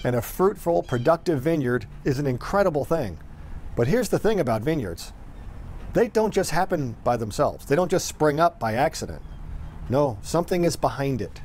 And 0.04 0.14
a 0.14 0.20
fruitful, 0.20 0.82
productive 0.82 1.40
vineyard 1.40 1.87
is 2.04 2.18
an 2.18 2.26
incredible 2.26 2.84
thing. 2.84 3.16
But 3.76 3.88
here's 3.88 4.11
the 4.11 4.18
thing 4.18 4.38
about 4.40 4.61
vineyards 4.61 5.14
they 5.94 6.08
don't 6.08 6.34
just 6.34 6.50
happen 6.50 6.96
by 7.02 7.16
themselves, 7.16 7.64
they 7.64 7.76
don't 7.76 7.90
just 7.90 8.06
spring 8.06 8.40
up 8.40 8.61
by 8.61 8.75
accident. 8.75 9.23
No, 9.88 10.18
something 10.20 10.64
is 10.64 10.76
behind 10.76 11.23
it. 11.23 11.40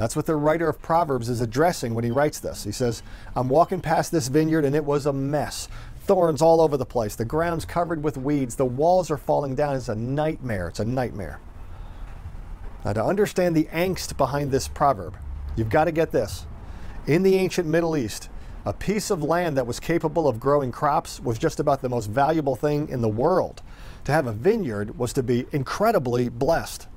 That's 0.00 0.16
what 0.16 0.24
the 0.24 0.34
writer 0.34 0.66
of 0.66 0.80
Proverbs 0.80 1.28
is 1.28 1.42
addressing 1.42 1.92
when 1.92 2.04
he 2.04 2.10
writes 2.10 2.40
this. 2.40 2.64
He 2.64 2.72
says, 2.72 3.02
I'm 3.36 3.50
walking 3.50 3.82
past 3.82 4.10
this 4.10 4.28
vineyard 4.28 4.64
and 4.64 4.74
it 4.74 4.86
was 4.86 5.04
a 5.04 5.12
mess. 5.12 5.68
Thorns 6.04 6.40
all 6.40 6.62
over 6.62 6.78
the 6.78 6.86
place. 6.86 7.16
The 7.16 7.26
ground's 7.26 7.66
covered 7.66 8.02
with 8.02 8.16
weeds. 8.16 8.56
The 8.56 8.64
walls 8.64 9.10
are 9.10 9.18
falling 9.18 9.54
down. 9.54 9.76
It's 9.76 9.90
a 9.90 9.94
nightmare. 9.94 10.68
It's 10.68 10.80
a 10.80 10.86
nightmare. 10.86 11.38
Now, 12.82 12.94
to 12.94 13.04
understand 13.04 13.54
the 13.54 13.64
angst 13.64 14.16
behind 14.16 14.50
this 14.50 14.68
proverb, 14.68 15.18
you've 15.54 15.68
got 15.68 15.84
to 15.84 15.92
get 15.92 16.12
this. 16.12 16.46
In 17.06 17.22
the 17.22 17.36
ancient 17.36 17.68
Middle 17.68 17.94
East, 17.94 18.30
a 18.64 18.72
piece 18.72 19.10
of 19.10 19.22
land 19.22 19.54
that 19.58 19.66
was 19.66 19.78
capable 19.78 20.26
of 20.26 20.40
growing 20.40 20.72
crops 20.72 21.20
was 21.20 21.38
just 21.38 21.60
about 21.60 21.82
the 21.82 21.90
most 21.90 22.06
valuable 22.06 22.56
thing 22.56 22.88
in 22.88 23.02
the 23.02 23.08
world. 23.08 23.60
To 24.06 24.12
have 24.12 24.26
a 24.26 24.32
vineyard 24.32 24.98
was 24.98 25.12
to 25.12 25.22
be 25.22 25.44
incredibly 25.52 26.30
blessed. 26.30 26.88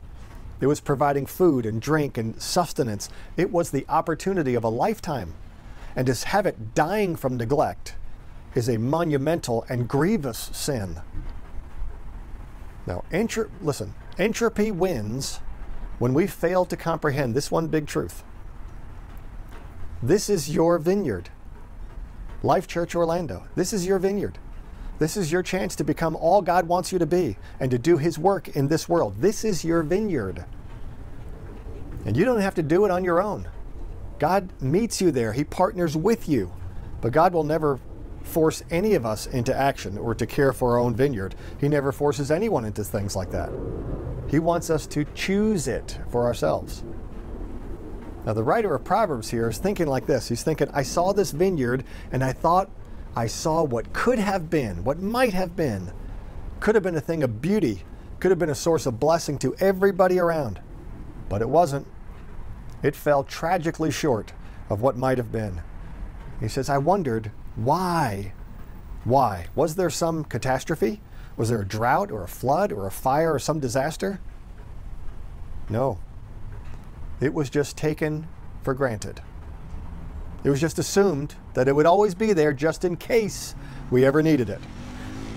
It 0.60 0.68
was 0.68 0.80
providing 0.80 1.26
food 1.26 1.66
and 1.66 1.82
drink 1.82 2.18
and 2.18 2.42
sustenance. 2.42 3.10
It 3.36 3.52
was 3.52 3.72
the 3.72 3.86
opportunity 3.90 4.56
of 4.56 4.64
a 4.64 4.70
lifetime. 4.70 5.34
And 5.96 6.08
to 6.08 6.28
have 6.28 6.46
it 6.46 6.74
dying 6.74 7.16
from 7.16 7.38
neglect 7.38 7.96
is 8.56 8.70
a 8.70 8.78
monumental 8.78 9.66
and 9.70 9.88
grievous 9.88 10.50
sin. 10.54 11.02
Now, 12.86 13.04
entro- 13.12 13.50
listen, 13.62 13.94
entropy 14.18 14.72
wins 14.72 15.40
when 16.00 16.14
we 16.14 16.28
fail 16.28 16.66
to 16.66 16.78
comprehend 16.78 17.36
this 17.36 17.52
one 17.52 17.68
big 17.68 17.88
truth. 17.88 18.24
This 20.02 20.30
is 20.30 20.50
your 20.50 20.80
vineyard. 20.80 21.30
Life 22.42 22.68
Church 22.68 22.94
Orlando, 22.94 23.48
this 23.56 23.72
is 23.72 23.86
your 23.86 24.00
vineyard. 24.00 24.38
This 25.00 25.18
is 25.18 25.32
your 25.32 25.44
chance 25.44 25.76
to 25.76 25.84
become 25.84 26.16
all 26.16 26.42
God 26.42 26.68
wants 26.68 26.92
you 26.92 27.00
to 27.00 27.06
be 27.06 27.38
and 27.60 27.72
to 27.72 27.80
do 27.80 27.98
His 27.98 28.20
work 28.20 28.50
in 28.50 28.68
this 28.68 28.88
world. 28.88 29.16
This 29.20 29.44
is 29.44 29.66
your 29.66 29.84
vineyard. 29.84 30.46
And 32.06 32.16
you 32.16 32.26
don't 32.26 32.42
have 32.42 32.56
to 32.56 32.64
do 32.64 32.86
it 32.86 32.92
on 32.92 33.04
your 33.04 33.22
own. 33.22 33.48
God 34.20 34.50
meets 34.62 35.02
you 35.02 35.12
there, 35.12 35.34
He 35.34 35.44
partners 35.44 35.98
with 35.98 36.30
you. 36.30 36.52
But 37.02 37.12
God 37.12 37.34
will 37.34 37.44
never 37.44 37.80
force 38.22 38.64
any 38.72 38.94
of 38.94 39.06
us 39.06 39.28
into 39.28 39.54
action 39.54 39.98
or 39.98 40.16
to 40.16 40.26
care 40.26 40.54
for 40.54 40.72
our 40.72 40.80
own 40.80 40.96
vineyard. 40.96 41.36
He 41.60 41.68
never 41.68 41.92
forces 41.92 42.32
anyone 42.32 42.66
into 42.66 42.84
things 42.84 43.16
like 43.16 43.32
that. 43.32 43.52
He 44.30 44.40
wants 44.40 44.70
us 44.70 44.88
to 44.88 45.06
choose 45.14 45.68
it 45.68 46.00
for 46.10 46.26
ourselves. 46.26 46.84
Now, 48.26 48.34
the 48.34 48.44
writer 48.44 48.74
of 48.74 48.86
Proverbs 48.86 49.30
here 49.30 49.50
is 49.50 49.58
thinking 49.58 49.88
like 49.88 50.06
this 50.06 50.30
He's 50.30 50.44
thinking, 50.44 50.70
I 50.74 50.84
saw 50.84 51.12
this 51.12 51.32
vineyard 51.32 51.84
and 52.12 52.24
I 52.24 52.32
thought 52.32 52.70
I 53.16 53.28
saw 53.28 53.64
what 53.64 53.94
could 53.94 54.20
have 54.20 54.50
been, 54.50 54.84
what 54.84 55.00
might 55.00 55.34
have 55.34 55.56
been, 55.56 55.92
could 56.60 56.76
have 56.76 56.84
been 56.84 56.96
a 56.96 57.02
thing 57.02 57.24
of 57.24 57.42
beauty, 57.42 57.84
could 58.20 58.32
have 58.32 58.40
been 58.40 58.50
a 58.50 58.56
source 58.56 58.86
of 58.86 59.00
blessing 59.00 59.38
to 59.40 59.56
everybody 59.60 60.20
around. 60.20 60.62
But 61.30 61.42
it 61.42 61.50
wasn't. 61.50 61.88
It 62.82 62.96
fell 62.96 63.24
tragically 63.24 63.92
short 63.92 64.34
of 64.70 64.82
what 64.82 64.98
might 64.98 65.18
have 65.18 65.32
been. 65.32 65.62
He 66.40 66.48
says, 66.48 66.70
I 66.70 66.78
wondered 66.78 67.32
why. 67.56 68.34
Why? 69.04 69.48
Was 69.56 69.76
there 69.76 69.90
some 69.90 70.24
catastrophe? 70.24 71.02
Was 71.38 71.50
there 71.50 71.62
a 71.62 71.68
drought 71.68 72.12
or 72.12 72.24
a 72.24 72.28
flood 72.28 72.72
or 72.72 72.88
a 72.88 72.92
fire 72.92 73.34
or 73.34 73.40
some 73.40 73.60
disaster? 73.60 74.20
No. 75.70 76.00
It 77.20 77.34
was 77.34 77.50
just 77.50 77.78
taken 77.78 78.28
for 78.62 78.74
granted. 78.74 79.22
It 80.44 80.50
was 80.50 80.60
just 80.60 80.80
assumed 80.80 81.36
that 81.54 81.68
it 81.68 81.76
would 81.76 81.86
always 81.86 82.14
be 82.14 82.34
there 82.34 82.54
just 82.54 82.84
in 82.84 82.98
case 82.98 83.56
we 83.92 84.06
ever 84.06 84.22
needed 84.22 84.50
it. 84.50 84.60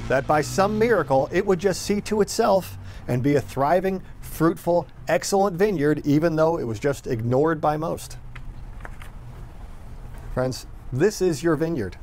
That 0.08 0.26
by 0.26 0.40
some 0.40 0.78
miracle 0.78 1.28
it 1.32 1.46
would 1.46 1.58
just 1.58 1.82
see 1.82 2.00
to 2.02 2.20
itself 2.20 2.76
and 3.08 3.22
be 3.22 3.36
a 3.36 3.40
thriving, 3.40 4.02
fruitful, 4.20 4.86
excellent 5.08 5.56
vineyard, 5.56 6.04
even 6.04 6.36
though 6.36 6.58
it 6.58 6.64
was 6.64 6.78
just 6.78 7.06
ignored 7.06 7.60
by 7.60 7.76
most. 7.76 8.18
Friends, 10.34 10.66
this 10.92 11.22
is 11.22 11.42
your 11.42 11.56
vineyard. 11.56 11.96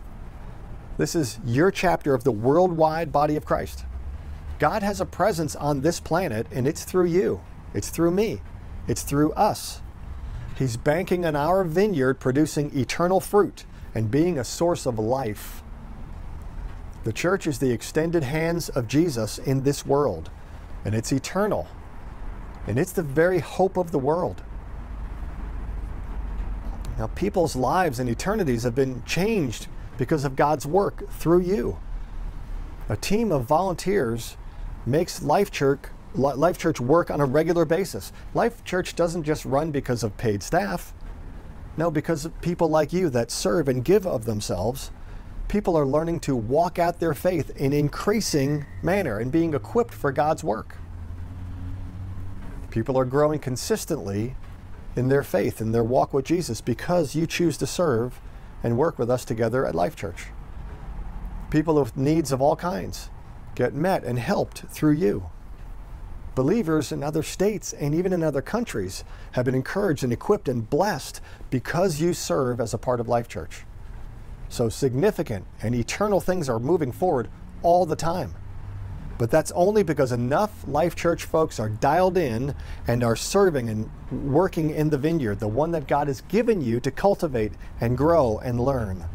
This 0.98 1.14
is 1.14 1.40
your 1.46 1.70
chapter 1.70 2.16
of 2.16 2.24
the 2.24 2.32
worldwide 2.32 3.12
body 3.12 3.36
of 3.36 3.46
Christ. 3.46 3.86
God 4.58 4.82
has 4.82 5.00
a 5.00 5.06
presence 5.06 5.56
on 5.56 5.82
this 5.82 6.00
planet, 6.00 6.48
and 6.52 6.68
it's 6.68 6.84
through 6.84 7.06
you, 7.06 7.42
it's 7.76 7.90
through 7.90 8.10
me, 8.10 8.42
it's 8.88 9.04
through 9.04 9.34
us. 9.34 9.83
He's 10.58 10.78
banking 10.78 11.26
on 11.26 11.36
our 11.36 11.64
vineyard 11.64 12.16
producing 12.16 12.78
eternal 12.78 13.20
fruit 13.20 13.66
and 13.96 14.12
being 14.12 14.38
a 14.38 14.44
source 14.44 14.86
of 14.86 15.00
life. 15.00 15.64
The 17.04 17.14
church 17.14 17.48
is 17.48 17.60
the 17.60 17.72
extended 17.72 18.24
hands 18.24 18.70
of 18.70 18.88
Jesus 18.88 19.38
in 19.38 19.64
this 19.64 19.86
world, 19.86 20.30
and 20.86 20.96
it's 20.96 21.12
eternal, 21.12 21.68
and 22.66 22.78
it's 22.78 22.94
the 22.94 23.04
very 23.04 23.40
hope 23.40 23.78
of 23.78 23.92
the 23.92 24.00
world. 24.00 24.44
Now, 26.98 27.08
people's 27.08 27.56
lives 27.56 28.00
and 28.00 28.08
eternities 28.08 28.64
have 28.64 28.76
been 28.76 29.04
changed 29.04 29.68
because 29.98 30.24
of 30.24 30.36
God's 30.36 30.66
work 30.66 31.10
through 31.10 31.42
you. 31.42 31.80
A 32.88 32.96
team 32.96 33.32
of 33.32 33.46
volunteers 33.46 34.38
makes 34.86 35.24
Life 35.24 35.50
Church 35.50 35.82
Life 36.16 36.58
Church 36.58 36.80
work 36.80 37.10
on 37.10 37.22
a 37.22 37.26
regular 37.26 37.66
basis. 37.66 38.14
Life 38.34 38.64
Church 38.64 38.96
doesn't 38.96 39.24
just 39.24 39.46
run 39.46 39.72
because 39.72 40.04
of 40.04 40.16
paid 40.18 40.44
staff. 40.44 40.94
No, 41.76 41.90
because 41.90 42.26
of 42.26 42.40
people 42.42 42.68
like 42.68 42.94
you 42.94 43.10
that 43.10 43.32
serve 43.32 43.68
and 43.68 43.84
give 43.84 44.06
of 44.06 44.26
themselves. 44.26 44.92
People 45.48 45.76
are 45.76 45.86
learning 45.86 46.20
to 46.22 46.36
walk 46.36 46.78
out 46.78 47.00
their 47.00 47.16
faith 47.16 47.50
in 47.56 47.74
increasing 47.74 48.66
manner 48.84 49.20
and 49.20 49.32
being 49.32 49.54
equipped 49.54 49.94
for 49.94 50.12
God's 50.12 50.44
work. 50.44 50.78
People 52.70 52.98
are 52.98 53.06
growing 53.06 53.40
consistently 53.40 54.36
in 54.96 55.10
their 55.10 55.24
faith, 55.24 55.62
in 55.62 55.72
their 55.72 55.84
walk 55.84 56.14
with 56.14 56.26
Jesus, 56.26 56.62
because 56.62 57.16
you 57.16 57.26
choose 57.26 57.58
to 57.58 57.68
serve 57.68 58.22
and 58.62 58.78
work 58.78 59.00
with 59.00 59.10
us 59.10 59.26
together 59.26 59.66
at 59.66 59.76
Life 59.76 59.96
Church. 59.96 60.28
People 61.50 61.76
with 61.76 61.98
needs 61.98 62.32
of 62.32 62.42
all 62.42 62.56
kinds 62.56 63.10
get 63.56 63.74
met 63.74 64.04
and 64.04 64.18
helped 64.18 64.60
through 64.70 64.94
you. 64.94 65.30
Believers 66.36 66.92
in 66.92 67.04
other 67.04 67.22
states 67.22 67.74
and 67.74 67.94
even 67.94 68.12
in 68.12 68.24
other 68.24 68.42
countries 68.42 69.04
have 69.34 69.46
been 69.46 69.54
encouraged 69.54 70.04
and 70.04 70.12
equipped 70.12 70.50
and 70.50 70.68
blessed 70.68 71.22
because 71.52 72.02
you 72.02 72.14
serve 72.14 72.60
as 72.60 72.74
a 72.74 72.80
part 72.80 73.00
of 73.00 73.08
Life 73.08 73.28
Church. 73.28 73.66
So 74.50 74.68
significant 74.68 75.46
and 75.62 75.76
eternal 75.76 76.20
things 76.20 76.50
are 76.50 76.60
moving 76.60 76.92
forward 76.92 77.30
all 77.62 77.86
the 77.86 77.96
time. 77.96 78.34
But 79.20 79.30
that's 79.30 79.52
only 79.52 79.84
because 79.84 80.12
enough 80.12 80.68
Life 80.68 80.96
Church 80.96 81.26
folks 81.26 81.60
are 81.60 81.70
dialed 81.70 82.18
in 82.18 82.56
and 82.88 83.04
are 83.04 83.16
serving 83.16 83.70
and 83.70 83.90
working 84.12 84.72
in 84.72 84.90
the 84.90 84.98
vineyard, 84.98 85.40
the 85.40 85.48
one 85.48 85.72
that 85.72 85.88
God 85.88 86.08
has 86.08 86.22
given 86.22 86.62
you 86.62 86.80
to 86.80 86.90
cultivate 86.90 87.54
and 87.80 87.96
grow 87.96 88.40
and 88.40 88.60
learn. 88.60 89.06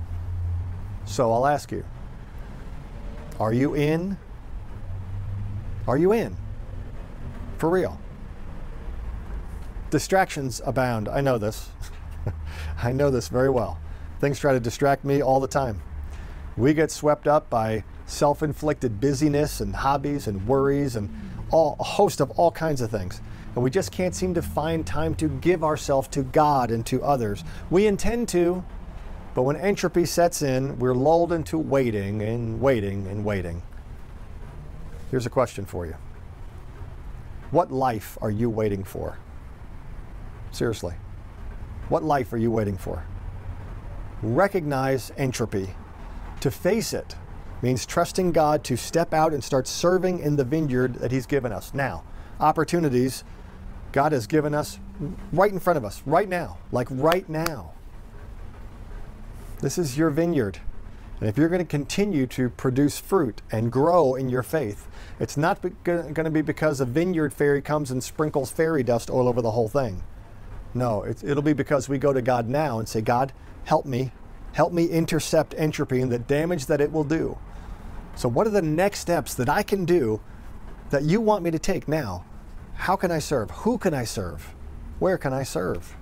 So 1.04 1.32
I'll 1.32 1.46
ask 1.46 1.72
you 1.72 1.84
are 3.40 3.52
you 3.52 3.74
in? 3.74 4.18
Are 5.86 5.96
you 5.96 6.12
in? 6.12 6.36
For 7.58 7.68
real. 7.68 8.00
Distractions 9.90 10.62
abound. 10.64 11.08
I 11.08 11.20
know 11.20 11.38
this. 11.38 11.68
I 12.82 12.92
know 12.92 13.10
this 13.10 13.28
very 13.28 13.50
well. 13.50 13.78
Things 14.20 14.38
try 14.38 14.52
to 14.52 14.60
distract 14.60 15.04
me 15.04 15.22
all 15.22 15.40
the 15.40 15.48
time. 15.48 15.82
We 16.56 16.74
get 16.74 16.90
swept 16.90 17.28
up 17.28 17.50
by 17.50 17.84
self 18.06 18.42
inflicted 18.42 19.00
busyness 19.00 19.60
and 19.60 19.76
hobbies 19.76 20.26
and 20.26 20.46
worries 20.46 20.96
and 20.96 21.10
all, 21.50 21.76
a 21.78 21.84
host 21.84 22.20
of 22.20 22.30
all 22.32 22.50
kinds 22.50 22.80
of 22.80 22.90
things. 22.90 23.18
And 23.18 23.28
and 23.58 23.64
we 23.64 23.70
just 23.70 23.90
can't 23.90 24.14
seem 24.14 24.34
to 24.34 24.40
find 24.40 24.86
time 24.86 25.16
to 25.16 25.26
give 25.28 25.64
ourselves 25.64 26.06
to 26.10 26.22
God 26.22 26.70
and 26.70 26.86
to 26.86 27.02
others. 27.02 27.42
We 27.70 27.88
intend 27.88 28.28
to, 28.28 28.64
but 29.34 29.42
when 29.42 29.56
entropy 29.56 30.06
sets 30.06 30.42
in, 30.42 30.78
we're 30.78 30.94
lulled 30.94 31.32
into 31.32 31.58
waiting 31.58 32.22
and 32.22 32.60
waiting 32.60 33.08
and 33.08 33.24
waiting. 33.24 33.64
Here's 35.10 35.26
a 35.26 35.30
question 35.30 35.64
for 35.66 35.86
you 35.86 35.96
What 37.50 37.72
life 37.72 38.18
are 38.20 38.30
you 38.30 38.50
waiting 38.50 38.84
for? 38.84 39.18
Seriously. 40.52 40.94
What 41.88 42.02
life 42.02 42.32
are 42.32 42.38
you 42.38 42.50
waiting 42.50 42.76
for? 42.76 43.04
Recognize 44.22 45.12
entropy. 45.16 45.70
To 46.40 46.50
face 46.50 46.92
it 46.92 47.16
means 47.62 47.86
trusting 47.86 48.32
God 48.32 48.62
to 48.64 48.76
step 48.76 49.14
out 49.14 49.32
and 49.32 49.42
start 49.42 49.66
serving 49.66 50.20
in 50.20 50.36
the 50.36 50.44
vineyard 50.44 50.94
that 50.96 51.10
He's 51.10 51.26
given 51.26 51.52
us. 51.52 51.72
Now, 51.72 52.04
opportunities 52.38 53.24
God 53.92 54.12
has 54.12 54.26
given 54.26 54.54
us 54.54 54.78
right 55.32 55.50
in 55.50 55.58
front 55.58 55.76
of 55.76 55.84
us, 55.84 56.02
right 56.04 56.28
now, 56.28 56.58
like 56.70 56.88
right 56.90 57.28
now. 57.28 57.72
This 59.60 59.78
is 59.78 59.96
your 59.96 60.10
vineyard. 60.10 60.60
And 61.20 61.28
if 61.28 61.36
you're 61.36 61.48
going 61.48 61.58
to 61.58 61.64
continue 61.64 62.26
to 62.28 62.48
produce 62.48 62.98
fruit 62.98 63.42
and 63.50 63.72
grow 63.72 64.14
in 64.14 64.28
your 64.28 64.44
faith, 64.44 64.86
it's 65.18 65.36
not 65.36 65.60
going 65.82 66.14
to 66.14 66.30
be 66.30 66.42
because 66.42 66.80
a 66.80 66.84
vineyard 66.84 67.32
fairy 67.32 67.60
comes 67.60 67.90
and 67.90 68.02
sprinkles 68.02 68.52
fairy 68.52 68.84
dust 68.84 69.10
all 69.10 69.28
over 69.28 69.42
the 69.42 69.50
whole 69.50 69.68
thing. 69.68 70.04
No, 70.74 71.04
it'll 71.04 71.42
be 71.42 71.54
because 71.54 71.88
we 71.88 71.98
go 71.98 72.12
to 72.12 72.22
God 72.22 72.48
now 72.48 72.78
and 72.78 72.88
say, 72.88 73.00
God, 73.00 73.32
help 73.64 73.84
me. 73.84 74.12
Help 74.52 74.72
me 74.72 74.86
intercept 74.86 75.54
entropy 75.56 76.00
and 76.00 76.10
the 76.10 76.18
damage 76.18 76.66
that 76.66 76.80
it 76.80 76.92
will 76.92 77.04
do. 77.04 77.38
So, 78.14 78.28
what 78.28 78.46
are 78.46 78.50
the 78.50 78.62
next 78.62 79.00
steps 79.00 79.34
that 79.34 79.48
I 79.48 79.62
can 79.62 79.84
do 79.84 80.20
that 80.90 81.02
you 81.02 81.20
want 81.20 81.42
me 81.42 81.50
to 81.50 81.58
take 81.58 81.86
now? 81.86 82.24
How 82.74 82.96
can 82.96 83.10
I 83.10 83.18
serve? 83.18 83.50
Who 83.50 83.78
can 83.78 83.94
I 83.94 84.04
serve? 84.04 84.54
Where 84.98 85.18
can 85.18 85.32
I 85.32 85.42
serve? 85.42 85.96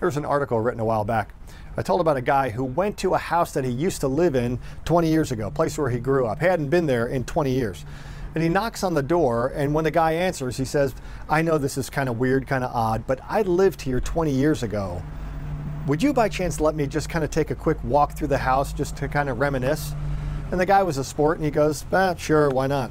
There's 0.00 0.16
an 0.16 0.24
article 0.24 0.60
written 0.60 0.80
a 0.80 0.84
while 0.84 1.04
back. 1.04 1.35
I 1.78 1.82
told 1.82 2.00
about 2.00 2.16
a 2.16 2.22
guy 2.22 2.48
who 2.48 2.64
went 2.64 2.96
to 2.98 3.12
a 3.12 3.18
house 3.18 3.52
that 3.52 3.62
he 3.64 3.70
used 3.70 4.00
to 4.00 4.08
live 4.08 4.34
in 4.34 4.58
20 4.86 5.10
years 5.10 5.30
ago, 5.30 5.48
a 5.48 5.50
place 5.50 5.76
where 5.76 5.90
he 5.90 5.98
grew 5.98 6.26
up. 6.26 6.40
He 6.40 6.46
hadn't 6.46 6.70
been 6.70 6.86
there 6.86 7.06
in 7.06 7.24
20 7.24 7.52
years. 7.52 7.84
And 8.34 8.42
he 8.42 8.48
knocks 8.48 8.82
on 8.82 8.94
the 8.94 9.02
door, 9.02 9.52
and 9.54 9.74
when 9.74 9.84
the 9.84 9.90
guy 9.90 10.12
answers, 10.12 10.56
he 10.56 10.64
says, 10.64 10.94
I 11.28 11.42
know 11.42 11.58
this 11.58 11.76
is 11.76 11.90
kind 11.90 12.08
of 12.08 12.18
weird, 12.18 12.46
kind 12.46 12.64
of 12.64 12.74
odd, 12.74 13.06
but 13.06 13.20
I 13.28 13.42
lived 13.42 13.82
here 13.82 14.00
20 14.00 14.30
years 14.30 14.62
ago. 14.62 15.02
Would 15.86 16.02
you 16.02 16.14
by 16.14 16.30
chance 16.30 16.60
let 16.60 16.74
me 16.74 16.86
just 16.86 17.10
kind 17.10 17.24
of 17.24 17.30
take 17.30 17.50
a 17.50 17.54
quick 17.54 17.82
walk 17.84 18.16
through 18.16 18.28
the 18.28 18.38
house 18.38 18.72
just 18.72 18.96
to 18.96 19.08
kind 19.08 19.28
of 19.28 19.38
reminisce? 19.38 19.94
And 20.50 20.58
the 20.58 20.66
guy 20.66 20.82
was 20.82 20.96
a 20.96 21.04
sport, 21.04 21.36
and 21.36 21.44
he 21.44 21.50
goes, 21.50 21.84
ah, 21.92 22.14
Sure, 22.14 22.48
why 22.48 22.66
not? 22.66 22.90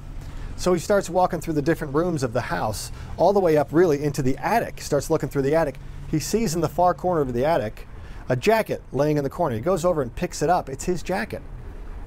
So 0.57 0.73
he 0.73 0.79
starts 0.79 1.09
walking 1.09 1.41
through 1.41 1.55
the 1.55 1.61
different 1.61 1.95
rooms 1.95 2.21
of 2.21 2.33
the 2.33 2.41
house, 2.41 2.91
all 3.17 3.33
the 3.33 3.39
way 3.39 3.57
up 3.57 3.69
really 3.71 4.03
into 4.03 4.21
the 4.21 4.37
attic. 4.37 4.79
Starts 4.79 5.09
looking 5.09 5.27
through 5.27 5.41
the 5.41 5.55
attic. 5.55 5.77
He 6.09 6.19
sees 6.19 6.53
in 6.53 6.61
the 6.61 6.69
far 6.69 6.93
corner 6.93 7.21
of 7.21 7.33
the 7.33 7.45
attic 7.45 7.87
a 8.29 8.35
jacket 8.35 8.81
laying 8.91 9.17
in 9.17 9.23
the 9.23 9.29
corner. 9.29 9.55
He 9.55 9.61
goes 9.61 9.85
over 9.85 10.01
and 10.01 10.15
picks 10.15 10.41
it 10.41 10.49
up. 10.49 10.69
It's 10.69 10.85
his 10.85 11.03
jacket. 11.03 11.41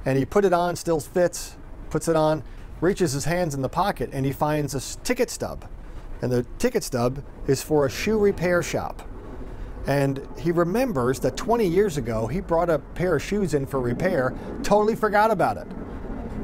And 0.04 0.18
he 0.18 0.24
put 0.24 0.44
it 0.44 0.52
on, 0.52 0.76
still 0.76 1.00
fits, 1.00 1.56
puts 1.90 2.08
it 2.08 2.16
on, 2.16 2.42
reaches 2.80 3.12
his 3.12 3.24
hands 3.24 3.54
in 3.54 3.62
the 3.62 3.68
pocket, 3.68 4.10
and 4.12 4.24
he 4.24 4.32
finds 4.32 4.74
a 4.74 4.98
ticket 5.04 5.30
stub. 5.30 5.68
And 6.22 6.32
the 6.32 6.44
ticket 6.58 6.82
stub 6.82 7.22
is 7.46 7.62
for 7.62 7.86
a 7.86 7.90
shoe 7.90 8.18
repair 8.18 8.62
shop. 8.62 9.02
And 9.86 10.26
he 10.38 10.52
remembers 10.52 11.20
that 11.20 11.36
20 11.36 11.66
years 11.66 11.96
ago, 11.96 12.26
he 12.26 12.40
brought 12.40 12.68
a 12.68 12.78
pair 12.78 13.16
of 13.16 13.22
shoes 13.22 13.54
in 13.54 13.66
for 13.66 13.80
repair, 13.80 14.34
totally 14.62 14.94
forgot 14.94 15.30
about 15.30 15.56
it. 15.56 15.66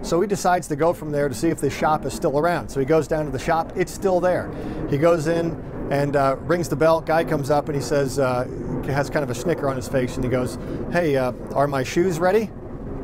So 0.03 0.21
he 0.21 0.27
decides 0.27 0.69
to 0.69 0.77
go 0.77 0.93
from 0.93 1.11
there 1.11 1.29
to 1.29 1.35
see 1.35 1.49
if 1.49 1.61
the 1.61 1.71
shop 1.71 2.05
is 2.05 2.13
still 2.13 2.39
around. 2.39 2.69
So 2.69 2.79
he 2.79 2.87
goes 2.87 3.09
down 3.09 3.25
to 3.25 3.31
the 3.31 3.39
shop, 3.39 3.73
it's 3.75 3.93
still 3.93 4.21
there. 4.21 4.51
He 4.89 4.99
goes 4.99 5.27
in 5.27 5.61
and 5.91 6.17
uh, 6.17 6.37
rings 6.41 6.69
the 6.69 6.77
bell. 6.77 7.01
Guy 7.01 7.25
comes 7.25 7.51
up 7.51 7.69
and 7.69 7.77
he 7.77 7.83
says, 7.83 8.19
uh, 8.19 8.45
has 8.87 9.11
kind 9.11 9.23
of 9.23 9.31
a 9.31 9.35
snicker 9.35 9.69
on 9.69 9.77
his 9.77 9.89
face, 9.89 10.17
and 10.17 10.25
he 10.25 10.31
goes, 10.31 10.59
Hey, 10.93 11.17
uh, 11.17 11.33
are 11.53 11.67
my 11.67 11.83
shoes 11.83 12.19
ready? 12.19 12.51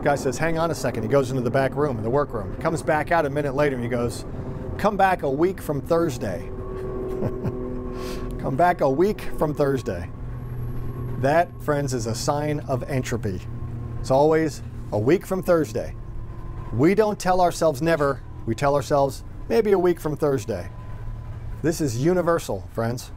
Guy 0.03 0.15
says, 0.15 0.39
Hang 0.39 0.59
on 0.59 0.71
a 0.71 0.75
second. 0.75 1.03
He 1.03 1.09
goes 1.09 1.31
into 1.31 1.43
the 1.43 1.51
back 1.51 1.75
room, 1.75 1.97
in 1.97 2.03
the 2.03 2.11
workroom. 2.11 2.57
Comes 2.57 2.83
back 2.83 3.11
out 3.11 3.27
a 3.27 3.31
minute 3.31 3.55
later 3.55 3.77
and 3.77 3.85
he 3.85 3.91
goes, 3.91 4.25
Come 4.79 4.97
back 4.97 5.23
a 5.23 5.31
week 5.31 5.61
from 5.61 5.81
Thursday. 5.81 6.47
Come 8.41 8.57
back 8.57 8.81
a 8.81 8.91
week 8.91 9.21
from 9.39 9.55
Thursday. 9.55 10.11
That, 11.19 11.51
friends, 11.61 11.93
is 11.93 12.07
a 12.07 12.15
sign 12.15 12.61
of 12.61 12.83
entropy. 12.85 13.41
It's 14.01 14.11
always 14.11 14.63
a 14.93 14.99
week 14.99 15.27
from 15.27 15.43
Thursday. 15.43 15.95
We 16.73 16.95
don't 16.95 17.19
tell 17.19 17.43
ourselves 17.43 17.83
never, 17.83 18.23
we 18.47 18.55
tell 18.55 18.75
ourselves 18.75 19.25
maybe 19.49 19.73
a 19.73 19.79
week 19.79 20.01
from 20.01 20.17
Thursday. 20.17 20.71
This 21.63 21.81
is 21.83 22.03
universal, 22.03 22.67
friends. 22.73 23.11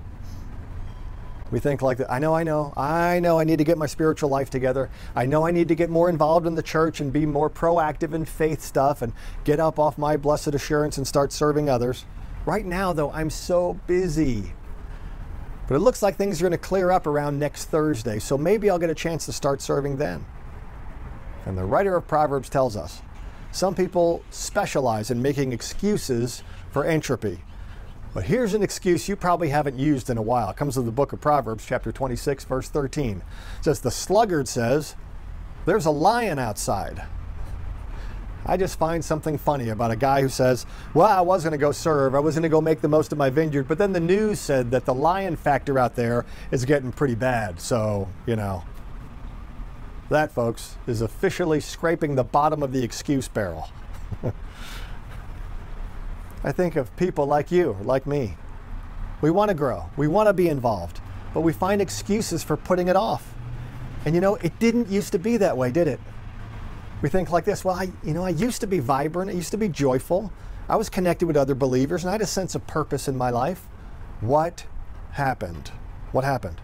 We 1.50 1.60
think 1.60 1.82
like 1.82 2.00
that. 2.00 2.12
I 2.12 2.20
know, 2.20 2.34
I 2.34 2.44
know, 2.44 2.74
I 2.76 3.20
know 3.20 3.40
I 3.40 3.44
need 3.44 3.60
to 3.60 3.64
get 3.64 3.78
my 3.78 3.86
spiritual 3.86 4.30
life 4.30 4.50
together. 4.50 4.90
I 5.16 5.26
know 5.26 5.46
I 5.46 5.52
need 5.52 5.68
to 5.70 5.76
get 5.76 5.90
more 5.90 6.10
involved 6.10 6.46
in 6.46 6.56
the 6.56 6.64
church 6.64 7.00
and 7.00 7.14
be 7.14 7.26
more 7.26 7.50
proactive 7.50 8.14
in 8.14 8.26
faith 8.26 8.62
stuff 8.62 9.02
and 9.02 9.14
get 9.44 9.60
up 9.60 9.80
off 9.80 9.98
my 9.98 10.18
blessed 10.18 10.56
assurance 10.56 10.98
and 10.98 11.08
start 11.08 11.32
serving 11.32 11.70
others. 11.70 12.06
Right 12.46 12.66
now, 12.66 12.92
though, 12.92 13.12
I'm 13.12 13.30
so 13.30 13.80
busy. 13.88 14.52
But 15.68 15.76
it 15.76 15.80
looks 15.80 16.02
like 16.02 16.18
things 16.18 16.42
are 16.42 16.44
going 16.44 16.52
to 16.52 16.58
clear 16.58 16.92
up 16.92 17.08
around 17.08 17.40
next 17.40 17.66
Thursday, 17.66 18.20
so 18.20 18.38
maybe 18.38 18.70
I'll 18.70 18.80
get 18.80 18.90
a 18.90 18.96
chance 18.96 19.26
to 19.28 19.32
start 19.32 19.62
serving 19.62 19.98
then. 19.98 20.26
And 21.46 21.58
the 21.58 21.64
writer 21.64 21.96
of 21.96 22.08
Proverbs 22.08 22.50
tells 22.50 22.76
us 22.76 23.02
some 23.54 23.76
people 23.76 24.24
specialize 24.32 25.12
in 25.12 25.22
making 25.22 25.54
excuses 25.54 26.44
for 26.72 26.84
entropy. 26.84 27.40
But 28.14 28.26
here's 28.26 28.54
an 28.54 28.62
excuse 28.62 29.10
you 29.10 29.16
probably 29.16 29.50
haven't 29.50 29.78
used 29.78 30.10
in 30.10 30.18
a 30.18 30.22
while. 30.22 30.50
It 30.50 30.56
comes 30.56 30.78
in 30.78 30.86
the 30.86 30.92
book 30.92 31.14
of 31.14 31.22
Proverbs, 31.22 31.66
chapter 31.66 31.92
26, 31.92 32.46
verse 32.46 32.70
13. 32.70 33.18
It 33.18 33.64
says, 33.64 33.80
The 33.80 33.92
sluggard 33.92 34.48
says, 34.48 34.96
There's 35.66 35.86
a 35.86 35.92
lion 35.92 36.38
outside. 36.38 37.04
I 38.46 38.58
just 38.58 38.78
find 38.78 39.04
something 39.04 39.38
funny 39.38 39.70
about 39.70 39.92
a 39.92 39.96
guy 39.96 40.22
who 40.22 40.30
says, 40.30 40.66
Well, 40.94 41.08
I 41.08 41.22
was 41.22 41.44
going 41.44 41.54
to 41.54 41.58
go 41.58 41.72
serve, 41.72 42.14
I 42.14 42.20
was 42.20 42.36
going 42.36 42.44
to 42.44 42.50
go 42.50 42.62
make 42.62 42.82
the 42.82 42.88
most 42.90 43.12
of 43.12 43.18
my 43.18 43.32
vineyard, 43.32 43.68
but 43.68 43.80
then 43.80 43.94
the 43.94 44.00
news 44.00 44.40
said 44.40 44.70
that 44.72 44.86
the 44.86 44.94
lion 44.94 45.36
factor 45.36 45.80
out 45.80 45.96
there 45.96 46.26
is 46.52 46.66
getting 46.66 46.92
pretty 46.92 47.16
bad. 47.16 47.60
So, 47.60 48.10
you 48.28 48.36
know, 48.36 48.64
that, 50.10 50.32
folks, 50.32 50.76
is 50.86 51.02
officially 51.02 51.60
scraping 51.60 52.14
the 52.14 52.24
bottom 52.24 52.62
of 52.62 52.74
the 52.74 52.84
excuse 52.84 53.28
barrel. 53.28 53.70
I 56.44 56.52
think 56.52 56.76
of 56.76 56.96
people 56.98 57.26
like 57.26 57.52
you, 57.52 57.78
like 57.84 58.06
me. 58.06 58.36
We 59.22 59.32
want 59.32 59.50
to 59.50 59.56
grow, 59.56 59.90
we 59.96 60.08
want 60.08 60.28
to 60.28 60.34
be 60.34 60.50
involved, 60.50 61.00
but 61.34 61.42
we 61.42 61.54
find 61.54 61.82
excuses 61.82 62.44
for 62.44 62.58
putting 62.58 62.90
it 62.90 62.96
off. 62.96 63.34
And 64.06 64.14
you 64.14 64.20
know, 64.20 64.36
it 64.36 64.60
didn't 64.60 64.90
used 64.90 65.14
to 65.14 65.20
be 65.20 65.38
that 65.38 65.56
way, 65.56 65.72
did 65.72 65.88
it? 65.88 66.02
We 67.02 67.10
think 67.10 67.32
like 67.32 67.46
this, 67.46 67.64
well, 67.64 67.76
I, 67.76 67.92
you 68.04 68.14
know, 68.14 68.24
I 68.24 68.30
used 68.30 68.62
to 68.62 68.68
be 68.68 68.80
vibrant, 68.80 69.32
I 69.32 69.34
used 69.34 69.52
to 69.52 69.58
be 69.58 69.70
joyful, 69.70 70.32
I 70.68 70.76
was 70.76 70.90
connected 70.90 71.28
with 71.28 71.38
other 71.38 71.56
believers, 71.56 72.04
and 72.04 72.10
I 72.10 72.14
had 72.14 72.22
a 72.22 72.26
sense 72.26 72.56
of 72.56 72.66
purpose 72.68 73.08
in 73.08 73.18
my 73.18 73.30
life. 73.30 73.68
What 74.22 74.66
happened? 75.12 75.72
What 76.12 76.24
happened? 76.24 76.62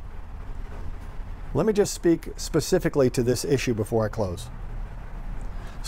Let 1.54 1.66
me 1.66 1.74
just 1.74 1.94
speak 1.94 2.30
specifically 2.38 3.10
to 3.12 3.24
this 3.24 3.44
issue 3.44 3.74
before 3.74 4.06
I 4.06 4.10
close. 4.10 4.50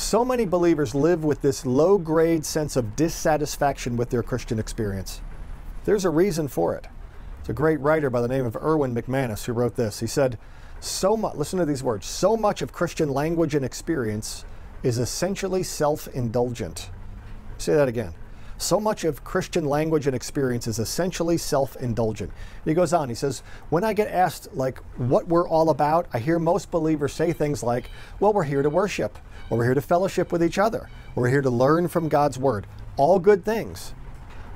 So 0.02 0.26
many 0.26 0.46
believers 0.46 0.96
live 0.96 1.24
with 1.24 1.42
this 1.42 1.64
low 1.64 2.00
grade 2.00 2.44
sense 2.44 2.76
of 2.76 2.96
dissatisfaction 2.96 3.96
with 3.96 4.10
their 4.10 4.24
Christian 4.24 4.58
experience. 4.58 5.22
There's 5.86 6.06
a 6.06 6.10
reason 6.10 6.48
for 6.48 6.74
it. 6.74 6.88
It's 7.40 7.50
a 7.50 7.54
great 7.54 7.80
writer 7.80 8.10
by 8.10 8.22
the 8.22 8.28
name 8.28 8.48
of 8.48 8.56
Erwin 8.56 8.96
McManus 8.96 9.46
who 9.46 9.54
wrote 9.54 9.76
this. 9.76 10.00
He 10.00 10.08
said, 10.08 10.40
So 10.80 11.16
much, 11.16 11.36
listen 11.36 11.60
to 11.60 11.66
these 11.66 11.84
words, 11.84 12.08
so 12.08 12.36
much 12.36 12.64
of 12.64 12.74
Christian 12.74 13.10
language 13.10 13.54
and 13.54 13.64
experience 13.64 14.44
is 14.82 14.98
essentially 14.98 15.62
self 15.62 16.08
indulgent. 16.08 16.90
Say 17.60 17.76
that 17.76 17.88
again. 17.88 18.16
So 18.62 18.80
much 18.80 19.06
of 19.06 19.24
Christian 19.24 19.66
language 19.66 20.06
and 20.06 20.16
experience 20.16 20.68
is 20.68 20.78
essentially 20.78 21.38
self 21.38 21.76
indulgent. 21.78 22.32
He 22.64 22.76
goes 22.76 22.94
on, 22.94 23.10
he 23.10 23.16
says, 23.16 23.42
When 23.70 23.84
I 23.84 23.94
get 23.94 24.08
asked, 24.08 24.54
like, 24.56 24.78
what 24.98 25.28
we're 25.28 25.48
all 25.48 25.70
about, 25.70 26.08
I 26.14 26.20
hear 26.20 26.38
most 26.38 26.70
believers 26.70 27.14
say 27.14 27.34
things 27.34 27.64
like, 27.64 27.90
Well, 28.20 28.34
we're 28.34 28.44
here 28.44 28.62
to 28.62 28.70
worship, 28.70 29.18
or 29.18 29.22
we're 29.58 29.66
here 29.66 29.74
to 29.74 29.82
fellowship 29.82 30.32
with 30.32 30.44
each 30.44 30.58
other, 30.58 30.90
or 31.16 31.24
we're 31.24 31.30
here 31.30 31.42
to 31.42 31.50
learn 31.50 31.88
from 31.88 32.10
God's 32.10 32.38
Word. 32.38 32.68
All 32.98 33.20
good 33.20 33.44
things. 33.44 33.94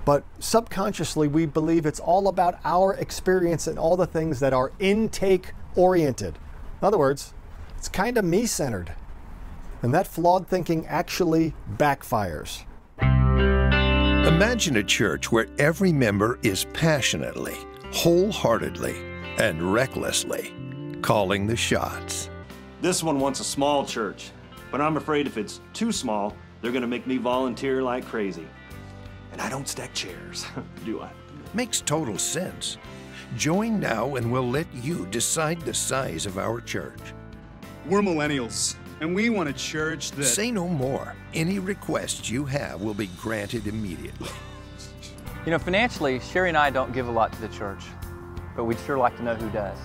But 0.05 0.23
subconsciously, 0.39 1.27
we 1.27 1.45
believe 1.45 1.86
it's 1.86 1.99
all 1.99 2.27
about 2.27 2.60
our 2.63 2.93
experience 2.93 3.67
and 3.67 3.79
all 3.79 3.97
the 3.97 4.05
things 4.05 4.39
that 4.39 4.53
are 4.53 4.71
intake 4.79 5.51
oriented. 5.75 6.38
In 6.81 6.88
other 6.88 6.97
words, 6.97 7.34
it's 7.77 7.89
kind 7.89 8.17
of 8.17 8.25
me 8.25 8.45
centered. 8.45 8.93
And 9.81 9.93
that 9.93 10.08
flawed 10.08 10.47
thinking 10.47 10.86
actually 10.88 11.53
backfires. 11.77 12.63
Imagine 14.25 14.77
a 14.77 14.84
church 14.84 15.31
where 15.31 15.47
every 15.60 15.91
member 15.91 16.39
is 16.41 16.65
passionately, 16.73 17.55
wholeheartedly, 17.91 18.95
and 19.38 19.73
recklessly 19.73 20.53
calling 21.01 21.45
the 21.45 21.55
shots. 21.55 22.29
This 22.81 23.03
one 23.03 23.19
wants 23.19 23.39
a 23.39 23.43
small 23.43 23.86
church, 23.86 24.31
but 24.71 24.82
I'm 24.82 24.97
afraid 24.97 25.28
if 25.28 25.38
it's 25.38 25.62
too 25.73 25.91
small, 25.91 26.36
they're 26.62 26.71
going 26.71 26.82
to 26.82 26.88
make 26.88 27.08
me 27.08 27.17
volunteer 27.17 27.82
like 27.82 28.06
crazy. 28.06 28.47
And 29.32 29.41
I 29.41 29.49
don't 29.49 29.67
stack 29.67 29.93
chairs, 29.93 30.45
do 30.86 31.01
I? 31.01 31.10
Makes 31.54 31.82
total 31.82 32.17
sense. 32.17 32.78
Join 33.38 33.80
now 33.80 34.15
and 34.15 34.32
we'll 34.32 34.49
let 34.49 34.67
you 34.73 35.06
decide 35.08 35.62
the 35.62 35.73
size 35.73 36.25
of 36.25 36.38
our 36.38 36.62
church. 36.62 36.99
We're 37.88 38.01
millennials, 38.01 38.75
and 38.99 39.13
we 39.13 39.30
want 39.30 39.49
a 39.49 39.54
church 39.54 40.12
that. 40.12 40.23
Say 40.25 40.51
no 40.51 40.67
more. 40.67 41.15
Any 41.34 41.60
requests 41.60 42.30
you 42.30 42.45
have 42.45 42.82
will 42.82 42.93
be 42.93 43.08
granted 43.19 43.67
immediately. 43.67 44.30
You 45.45 45.51
know, 45.51 45.60
financially, 45.60 46.19
Sherry 46.19 46.49
and 46.49 46.58
I 46.58 46.71
don't 46.71 46.91
give 46.93 47.08
a 47.08 47.12
lot 47.12 47.32
to 47.34 47.41
the 47.41 47.49
church, 47.49 47.84
but 48.56 48.63
we'd 48.63 48.80
sure 48.80 48.97
like 48.97 49.15
to 49.17 49.23
know 49.23 49.36
who 49.36 49.49
does. 49.51 49.78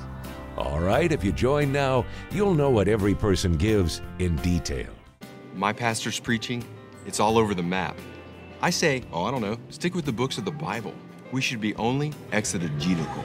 All 0.57 0.81
right, 0.81 1.11
if 1.11 1.25
you 1.25 1.33
join 1.33 1.73
now, 1.73 2.05
you'll 2.31 2.55
know 2.55 2.71
what 2.71 2.89
every 2.89 3.15
person 3.15 3.57
gives 3.57 4.03
in 4.19 4.37
detail. 4.37 4.91
My 5.55 5.73
pastor's 5.73 6.19
preaching, 6.19 6.65
it's 7.07 7.21
all 7.21 7.39
over 7.39 7.55
the 7.55 7.63
map. 7.63 7.97
I 8.61 8.71
say, 8.71 9.05
oh, 9.13 9.25
I 9.25 9.31
don't 9.31 9.41
know, 9.41 9.59
stick 9.71 9.95
with 9.95 10.05
the 10.05 10.13
books 10.13 10.39
of 10.39 10.45
the 10.45 10.51
Bible. 10.51 10.95
We 11.33 11.41
should 11.41 11.61
be 11.61 11.75
only 11.77 12.13
exegetical. 12.33 13.25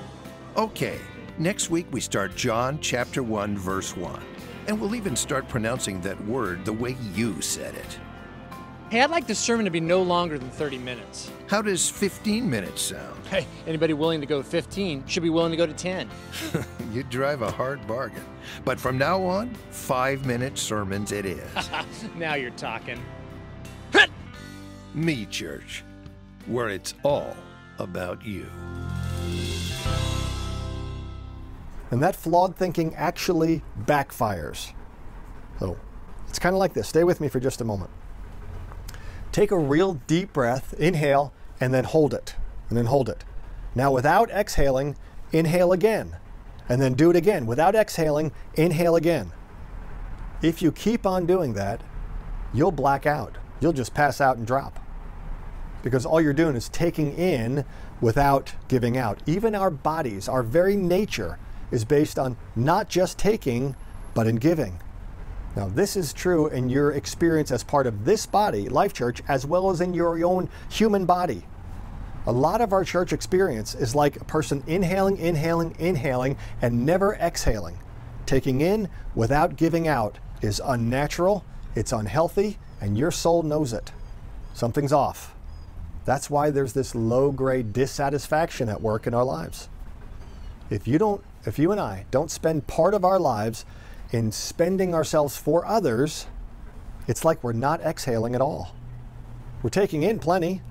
Okay, 0.55 0.99
next 1.37 1.69
week 1.69 1.87
we 1.91 1.99
start 1.99 2.35
John 2.35 2.79
chapter 2.79 3.21
1, 3.23 3.57
verse 3.57 3.97
1. 3.97 4.21
And 4.67 4.79
we'll 4.79 4.95
even 4.95 5.15
start 5.15 5.47
pronouncing 5.47 6.01
that 6.01 6.23
word 6.25 6.63
the 6.63 6.73
way 6.73 6.95
you 7.13 7.41
said 7.41 7.75
it. 7.75 7.99
Hey, 8.91 9.01
I'd 9.01 9.09
like 9.09 9.25
the 9.25 9.33
sermon 9.33 9.65
to 9.65 9.71
be 9.71 9.79
no 9.79 10.03
longer 10.03 10.37
than 10.37 10.51
30 10.51 10.77
minutes. 10.77 11.31
How 11.47 11.59
does 11.59 11.89
15 11.89 12.47
minutes 12.47 12.83
sound? 12.83 13.25
Hey, 13.25 13.47
anybody 13.65 13.93
willing 13.93 14.21
to 14.21 14.27
go 14.27 14.43
15 14.43 15.07
should 15.07 15.23
be 15.23 15.31
willing 15.31 15.49
to 15.49 15.57
go 15.57 15.65
to 15.65 15.73
10. 15.73 16.07
you 16.91 17.01
drive 17.01 17.41
a 17.41 17.49
hard 17.49 17.85
bargain. 17.87 18.23
But 18.63 18.79
from 18.79 18.99
now 18.99 19.23
on, 19.23 19.55
five 19.71 20.27
minute 20.27 20.59
sermons 20.59 21.11
it 21.11 21.25
is. 21.25 21.69
now 22.15 22.35
you're 22.35 22.51
talking. 22.51 23.03
Me 24.93 25.25
Church, 25.25 25.83
where 26.45 26.69
it's 26.69 26.93
all 27.01 27.35
about 27.79 28.23
you. 28.23 28.45
And 31.89 32.03
that 32.03 32.15
flawed 32.15 32.55
thinking 32.55 32.93
actually 32.95 33.63
backfires. 33.85 34.73
So 35.59 35.75
it's 36.29 36.37
kind 36.37 36.53
of 36.53 36.59
like 36.59 36.73
this. 36.73 36.87
Stay 36.87 37.03
with 37.03 37.19
me 37.19 37.29
for 37.29 37.39
just 37.39 37.61
a 37.61 37.65
moment. 37.65 37.89
Take 39.35 39.51
a 39.51 39.59
real 39.59 39.95
deep 40.07 40.31
breath, 40.31 40.73
inhale, 40.79 41.33
and 41.59 41.73
then 41.73 41.83
hold 41.83 42.13
it. 42.13 42.35
And 42.69 42.77
then 42.77 42.85
hold 42.85 43.09
it. 43.09 43.25
Now, 43.75 43.91
without 43.91 44.29
exhaling, 44.31 44.95
inhale 45.33 45.73
again. 45.73 46.15
And 46.69 46.81
then 46.81 46.93
do 46.93 47.09
it 47.09 47.17
again. 47.17 47.45
Without 47.45 47.75
exhaling, 47.75 48.31
inhale 48.53 48.95
again. 48.95 49.33
If 50.41 50.61
you 50.61 50.71
keep 50.71 51.05
on 51.05 51.25
doing 51.25 51.51
that, 51.55 51.83
you'll 52.53 52.71
black 52.71 53.05
out. 53.05 53.37
You'll 53.59 53.73
just 53.73 53.93
pass 53.93 54.21
out 54.21 54.37
and 54.37 54.47
drop. 54.47 54.79
Because 55.83 56.05
all 56.05 56.21
you're 56.21 56.31
doing 56.31 56.55
is 56.55 56.69
taking 56.69 57.11
in 57.11 57.65
without 57.99 58.53
giving 58.69 58.97
out. 58.97 59.21
Even 59.25 59.53
our 59.53 59.69
bodies, 59.69 60.29
our 60.29 60.43
very 60.43 60.77
nature, 60.77 61.39
is 61.71 61.83
based 61.83 62.17
on 62.17 62.37
not 62.55 62.87
just 62.87 63.17
taking, 63.17 63.75
but 64.13 64.27
in 64.27 64.37
giving. 64.37 64.79
Now, 65.55 65.67
this 65.69 65.95
is 65.95 66.11
true 66.11 66.47
in 66.47 66.69
your 66.69 66.91
experience 66.91 67.49
as 67.49 67.63
part 67.63 67.87
of 67.87 68.03
this 68.03 68.25
body, 68.25 68.67
Life 68.67 68.93
Church, 68.93 69.21
as 69.27 69.45
well 69.45 69.69
as 69.69 69.79
in 69.79 69.93
your 69.93 70.21
own 70.23 70.49
human 70.69 71.05
body. 71.05 71.45
A 72.27 72.31
lot 72.31 72.59
of 72.59 72.73
our 72.73 72.83
church 72.83 73.13
experience 73.13 73.73
is 73.75 73.95
like 73.95 74.17
a 74.17 74.25
person 74.25 74.63
inhaling, 74.67 75.17
inhaling, 75.17 75.75
inhaling, 75.79 76.37
and 76.61 76.85
never 76.85 77.15
exhaling. 77.15 77.77
Taking 78.25 78.61
in 78.61 78.89
without 79.13 79.55
giving 79.55 79.87
out 79.87 80.17
is 80.41 80.61
unnatural, 80.63 81.45
it's 81.75 81.93
unhealthy, 81.93 82.57
and 82.81 82.97
your 82.97 83.11
soul 83.11 83.43
knows 83.43 83.71
it. 83.71 83.91
Something's 84.53 84.91
off. 84.91 85.35
That's 86.03 86.29
why 86.29 86.49
there's 86.49 86.73
this 86.73 86.95
low 86.95 87.31
grade 87.31 87.73
dissatisfaction 87.73 88.69
at 88.69 88.81
work 88.81 89.07
in 89.07 89.13
our 89.13 89.23
lives. 89.23 89.69
If 90.69 90.87
you 90.87 90.97
don't 90.97 91.23
if 91.45 91.59
you 91.59 91.71
and 91.71 91.79
I 91.79 92.05
don't 92.09 92.31
spend 92.31 92.65
part 92.65 92.95
of 92.95 93.05
our 93.05 93.19
lives 93.19 93.65
in 94.15 94.31
spending 94.31 94.95
ourselves 94.95 95.35
for 95.35 95.65
others, 95.65 96.27
it's 97.05 97.25
like 97.25 97.43
we're 97.43 97.51
not 97.51 97.81
exhaling 97.81 98.33
at 98.33 98.39
all. 98.39 98.73
We're 99.61 99.69
taking 99.69 100.03
in 100.03 100.19
plenty, 100.19 100.61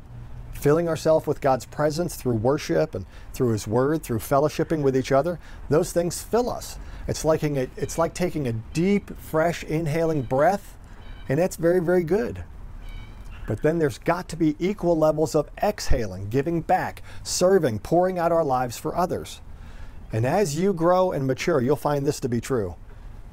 filling 0.55 0.89
ourselves 0.89 1.27
with 1.27 1.43
God's 1.43 1.67
presence 1.67 2.17
through 2.17 2.37
worship 2.37 2.95
and 2.95 3.05
through 3.35 3.51
His 3.51 3.69
Word, 3.69 4.03
through 4.03 4.21
fellowshipping 4.21 4.81
with 4.81 4.97
each 4.97 5.13
other. 5.13 5.39
Those 5.69 5.93
things 5.93 6.23
fill 6.23 6.49
us. 6.49 6.79
It's 7.07 7.23
like, 7.23 7.43
it's 7.43 7.99
like 7.99 8.15
taking 8.15 8.49
a 8.49 8.53
deep, 8.53 9.15
fresh, 9.19 9.63
inhaling 9.63 10.23
breath, 10.23 10.79
and 11.29 11.39
that's 11.39 11.57
very, 11.57 11.81
very 11.81 12.03
good. 12.03 12.45
But 13.47 13.61
then 13.61 13.79
there's 13.79 13.99
got 13.99 14.27
to 14.31 14.37
be 14.37 14.57
equal 14.59 14.97
levels 14.97 15.35
of 15.35 15.51
exhaling, 15.63 16.31
giving 16.31 16.63
back, 16.63 17.03
serving, 17.23 17.81
pouring 17.81 18.19
out 18.19 18.33
our 18.33 18.45
lives 18.45 18.79
for 18.79 18.97
others. 18.97 19.43
And 20.15 20.25
as 20.25 20.59
you 20.59 20.73
grow 20.73 21.13
and 21.13 21.27
mature, 21.27 21.61
you'll 21.61 21.77
find 21.77 22.07
this 22.07 22.21
to 22.21 22.29
be 22.31 22.41
true 22.41 22.77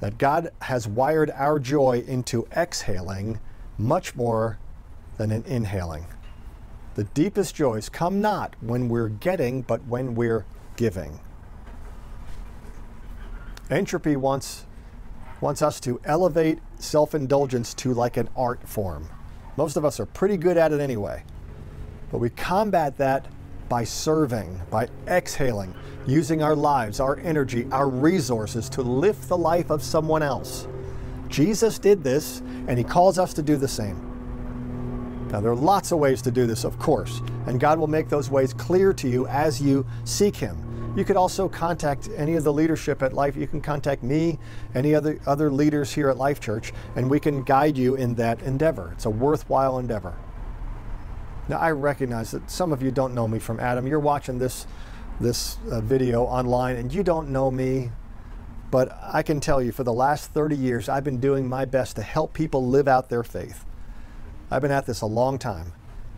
that 0.01 0.17
God 0.17 0.51
has 0.63 0.87
wired 0.87 1.31
our 1.31 1.59
joy 1.59 2.03
into 2.05 2.45
exhaling 2.55 3.39
much 3.77 4.15
more 4.15 4.59
than 5.17 5.31
in 5.31 5.43
inhaling. 5.43 6.07
The 6.95 7.05
deepest 7.05 7.55
joys 7.55 7.87
come 7.87 8.19
not 8.19 8.55
when 8.59 8.89
we're 8.89 9.07
getting, 9.07 9.61
but 9.61 9.85
when 9.85 10.15
we're 10.15 10.45
giving. 10.75 11.19
Entropy 13.69 14.17
wants, 14.17 14.65
wants 15.39 15.61
us 15.61 15.79
to 15.81 16.01
elevate 16.03 16.59
self 16.77 17.15
indulgence 17.15 17.73
to 17.75 17.93
like 17.93 18.17
an 18.17 18.27
art 18.35 18.67
form. 18.67 19.07
Most 19.55 19.77
of 19.77 19.85
us 19.85 19.99
are 19.99 20.05
pretty 20.05 20.35
good 20.35 20.57
at 20.57 20.73
it 20.73 20.81
anyway. 20.81 21.23
But 22.11 22.17
we 22.17 22.29
combat 22.29 22.97
that 22.97 23.27
by 23.71 23.85
serving, 23.85 24.59
by 24.69 24.85
exhaling, 25.07 25.73
using 26.05 26.43
our 26.43 26.57
lives, 26.57 26.99
our 26.99 27.17
energy, 27.19 27.65
our 27.71 27.87
resources 27.87 28.67
to 28.67 28.81
lift 28.81 29.29
the 29.29 29.37
life 29.37 29.69
of 29.69 29.81
someone 29.81 30.21
else. 30.21 30.67
Jesus 31.29 31.79
did 31.79 32.03
this, 32.03 32.41
and 32.67 32.77
he 32.77 32.83
calls 32.83 33.17
us 33.17 33.33
to 33.33 33.41
do 33.41 33.55
the 33.55 33.69
same. 33.69 35.29
Now, 35.31 35.39
there 35.39 35.51
are 35.51 35.55
lots 35.55 35.93
of 35.93 35.99
ways 35.99 36.21
to 36.23 36.31
do 36.31 36.45
this, 36.45 36.65
of 36.65 36.77
course, 36.79 37.21
and 37.47 37.61
God 37.61 37.79
will 37.79 37.87
make 37.87 38.09
those 38.09 38.29
ways 38.29 38.53
clear 38.53 38.91
to 38.91 39.07
you 39.07 39.25
as 39.27 39.61
you 39.61 39.85
seek 40.03 40.35
Him. 40.35 40.93
You 40.97 41.05
could 41.05 41.15
also 41.15 41.47
contact 41.47 42.09
any 42.17 42.35
of 42.35 42.43
the 42.43 42.51
leadership 42.51 43.01
at 43.01 43.13
Life. 43.13 43.37
You 43.37 43.47
can 43.47 43.61
contact 43.61 44.03
me, 44.03 44.37
any 44.75 44.93
other, 44.93 45.17
other 45.25 45.49
leaders 45.49 45.93
here 45.93 46.09
at 46.09 46.17
Life 46.17 46.41
Church, 46.41 46.73
and 46.97 47.09
we 47.09 47.21
can 47.21 47.41
guide 47.43 47.77
you 47.77 47.95
in 47.95 48.15
that 48.15 48.41
endeavor. 48.41 48.91
It's 48.95 49.05
a 49.05 49.09
worthwhile 49.09 49.79
endeavor. 49.79 50.17
Now, 51.47 51.57
I 51.57 51.71
recognize 51.71 52.31
that 52.31 52.49
some 52.49 52.71
of 52.71 52.81
you 52.81 52.91
don't 52.91 53.13
know 53.13 53.27
me 53.27 53.39
from 53.39 53.59
Adam. 53.59 53.87
You're 53.87 53.99
watching 53.99 54.39
this, 54.39 54.67
this 55.19 55.57
uh, 55.69 55.81
video 55.81 56.23
online 56.23 56.75
and 56.75 56.93
you 56.93 57.03
don't 57.03 57.29
know 57.29 57.49
me, 57.49 57.91
but 58.69 58.97
I 59.01 59.21
can 59.21 59.39
tell 59.39 59.61
you 59.61 59.71
for 59.71 59.83
the 59.83 59.93
last 59.93 60.31
30 60.31 60.55
years, 60.55 60.87
I've 60.87 61.03
been 61.03 61.19
doing 61.19 61.47
my 61.47 61.65
best 61.65 61.95
to 61.97 62.03
help 62.03 62.33
people 62.33 62.65
live 62.65 62.87
out 62.87 63.09
their 63.09 63.23
faith. 63.23 63.65
I've 64.49 64.61
been 64.61 64.71
at 64.71 64.85
this 64.85 65.01
a 65.01 65.05
long 65.05 65.37
time, 65.39 65.73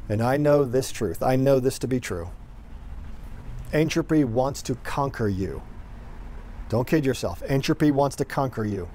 and 0.10 0.22
I 0.22 0.38
know 0.38 0.64
this 0.64 0.92
truth. 0.92 1.24
I 1.24 1.36
know 1.36 1.60
this 1.60 1.80
to 1.80 1.88
be 1.88 2.00
true. 2.00 2.30
Entropy 3.72 4.24
wants 4.24 4.62
to 4.64 4.76
conquer 4.76 5.28
you. 5.28 5.64
Don't 6.70 6.88
kid 6.88 7.06
yourself. 7.06 7.42
Entropy 7.48 7.92
wants 7.92 8.16
to 8.18 8.26
conquer 8.26 8.66
you. 8.66 8.88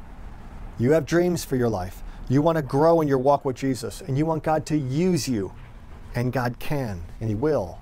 You 0.79 0.93
have 0.93 1.05
dreams 1.05 1.45
for 1.45 1.57
your 1.57 1.69
life. 1.69 2.03
You 2.29 2.43
want 2.43 2.57
to 2.57 2.63
grow 2.63 3.01
in 3.01 3.09
your 3.09 3.19
walk 3.19 3.45
with 3.45 3.57
Jesus, 3.57 4.01
and 4.03 4.17
you 4.17 4.27
want 4.27 4.45
God 4.45 4.67
to 4.67 4.77
use 4.77 5.29
you 5.29 5.53
and 6.19 6.33
God 6.33 6.59
can, 6.59 7.05
and 7.21 7.29
He 7.29 7.35
will. 7.37 7.79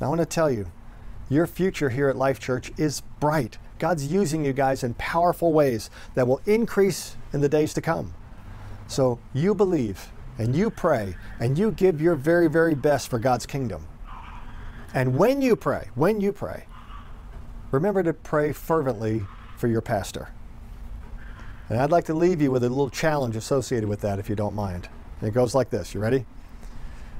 Now, 0.00 0.06
I 0.06 0.08
want 0.08 0.20
to 0.20 0.26
tell 0.26 0.50
you, 0.50 0.70
your 1.28 1.48
future 1.48 1.90
here 1.90 2.08
at 2.08 2.16
Life 2.16 2.38
Church 2.38 2.70
is 2.76 3.00
bright. 3.18 3.58
God's 3.80 4.06
using 4.06 4.44
you 4.44 4.52
guys 4.52 4.84
in 4.84 4.94
powerful 4.94 5.52
ways 5.52 5.90
that 6.14 6.28
will 6.28 6.40
increase 6.46 7.16
in 7.32 7.40
the 7.40 7.48
days 7.48 7.74
to 7.74 7.80
come. 7.80 8.14
So 8.86 9.18
you 9.32 9.54
believe 9.54 10.12
and 10.38 10.54
you 10.54 10.70
pray 10.70 11.16
and 11.40 11.58
you 11.58 11.72
give 11.72 12.00
your 12.00 12.14
very, 12.14 12.48
very 12.48 12.74
best 12.74 13.08
for 13.08 13.18
God's 13.18 13.46
kingdom. 13.46 13.86
And 14.92 15.16
when 15.16 15.42
you 15.42 15.56
pray, 15.56 15.88
when 15.96 16.20
you 16.20 16.32
pray, 16.32 16.66
remember 17.72 18.04
to 18.04 18.12
pray 18.12 18.52
fervently 18.52 19.22
for 19.56 19.66
your 19.66 19.80
pastor. 19.80 20.28
And 21.68 21.80
I'd 21.80 21.90
like 21.90 22.04
to 22.04 22.14
leave 22.14 22.40
you 22.40 22.52
with 22.52 22.62
a 22.62 22.68
little 22.68 22.90
challenge 22.90 23.34
associated 23.34 23.88
with 23.88 24.02
that, 24.02 24.20
if 24.20 24.28
you 24.28 24.36
don't 24.36 24.54
mind. 24.54 24.88
It 25.20 25.34
goes 25.34 25.54
like 25.54 25.70
this 25.70 25.94
You 25.94 26.00
ready? 26.00 26.26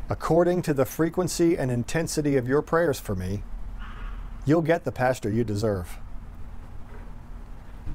According 0.08 0.62
to 0.62 0.74
the 0.74 0.84
frequency 0.84 1.56
and 1.56 1.70
intensity 1.70 2.36
of 2.36 2.46
your 2.46 2.62
prayers 2.62 3.00
for 3.00 3.14
me, 3.14 3.42
you'll 4.44 4.62
get 4.62 4.84
the 4.84 4.92
pastor 4.92 5.30
you 5.30 5.44
deserve. 5.44 5.98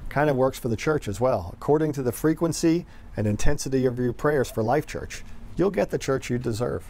Kind 0.08 0.28
of 0.28 0.36
works 0.36 0.58
for 0.58 0.68
the 0.68 0.76
church 0.76 1.06
as 1.06 1.20
well. 1.20 1.50
According 1.52 1.92
to 1.92 2.02
the 2.02 2.12
frequency 2.12 2.84
and 3.16 3.26
intensity 3.26 3.86
of 3.86 3.98
your 3.98 4.12
prayers 4.12 4.50
for 4.50 4.62
Life 4.62 4.86
Church, 4.86 5.22
you'll 5.56 5.70
get 5.70 5.90
the 5.90 5.98
church 5.98 6.30
you 6.30 6.38
deserve. 6.38 6.84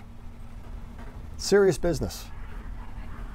Serious 1.36 1.76
business. 1.76 2.24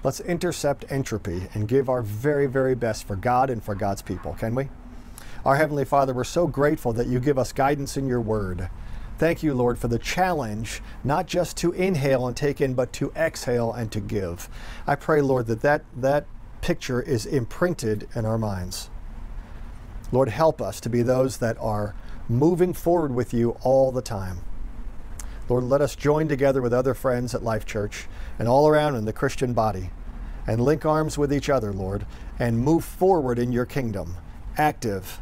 Let's 0.04 0.19
intercept 0.19 0.86
entropy 0.89 1.48
and 1.54 1.67
give 1.67 1.89
our 1.89 2.02
very, 2.02 2.48
very 2.48 2.76
best 2.76 3.08
for 3.08 3.15
God 3.15 3.50
and 3.50 3.63
for 3.63 3.76
God's 3.76 4.02
people, 4.02 4.34
can 4.34 4.56
we? 4.56 4.69
Our 5.43 5.56
Heavenly 5.56 5.86
Father, 5.86 6.13
we're 6.13 6.24
so 6.24 6.48
grateful 6.48 6.93
that 6.93 7.08
you 7.08 7.19
give 7.19 7.38
us 7.38 7.52
guidance 7.52 7.98
in 7.98 8.08
your 8.08 8.21
word 8.21 8.69
Thank 9.17 9.43
you, 9.43 9.54
Lord, 9.54 9.80
for 9.80 9.88
the 9.88 9.99
challenge, 9.99 10.82
not 11.04 11.25
just 11.25 11.56
to 11.58 11.71
inhale 11.71 12.28
and 12.28 12.36
take 12.36 12.60
in, 12.60 12.73
but 12.73 12.91
to 12.93 13.12
exhale 13.15 13.71
and 13.71 13.89
to 13.93 14.01
give. 14.01 14.49
I 14.86 14.95
pray, 14.95 15.21
Lord, 15.21 15.47
that 15.47 15.62
that, 15.62 15.86
that 15.95 16.25
picture 16.60 17.01
is 17.01 17.25
imprinted 17.25 18.10
in 18.13 18.25
our 18.25 18.38
minds. 18.38 18.89
Lord, 20.12 20.30
help 20.30 20.62
us 20.62 20.82
to 20.82 20.89
be 20.89 21.01
those 21.01 21.38
that 21.38 21.58
are 21.60 21.95
moving 22.28 22.73
forward 22.73 23.15
with 23.15 23.34
you 23.34 23.51
all 23.62 23.91
the 23.91 24.01
time. 24.01 24.39
Lord, 25.47 25.63
let 25.63 25.82
us 25.82 25.95
join 25.95 26.28
together 26.28 26.62
with 26.62 26.73
other 26.73 26.93
friends 26.93 27.34
at 27.34 27.43
Life 27.43 27.65
Church 27.65 28.08
and 28.38 28.47
all 28.47 28.67
around 28.67 28.95
in 28.95 29.06
the 29.06 29.13
Christian 29.13 29.54
body 29.54 29.91
and 30.47 30.60
link 30.60 30.86
arms 30.86 31.17
with 31.17 31.32
each 31.32 31.49
other, 31.49 31.71
Lord, 31.71 32.06
and 32.38 32.60
move 32.60 32.84
forward 32.84 33.39
in 33.39 33.51
your 33.51 33.65
kingdom, 33.65 34.17
active, 34.58 35.21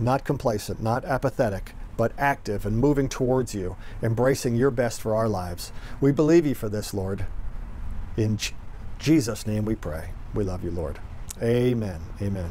not 0.00 0.24
complacent, 0.24 0.82
not 0.82 1.04
apathetic, 1.04 1.74
but 1.96 2.12
active 2.18 2.66
and 2.66 2.78
moving 2.78 3.08
towards 3.08 3.54
you, 3.54 3.76
embracing 4.02 4.56
your 4.56 4.70
best 4.70 5.00
for 5.00 5.14
our 5.14 5.28
lives. 5.28 5.72
We 6.00 6.12
believe 6.12 6.46
you 6.46 6.54
for 6.54 6.68
this, 6.68 6.94
Lord. 6.94 7.26
In 8.16 8.36
J- 8.36 8.54
Jesus' 8.98 9.46
name 9.46 9.64
we 9.64 9.74
pray. 9.74 10.10
We 10.34 10.44
love 10.44 10.64
you, 10.64 10.70
Lord. 10.70 10.98
Amen. 11.42 12.00
Amen. 12.20 12.50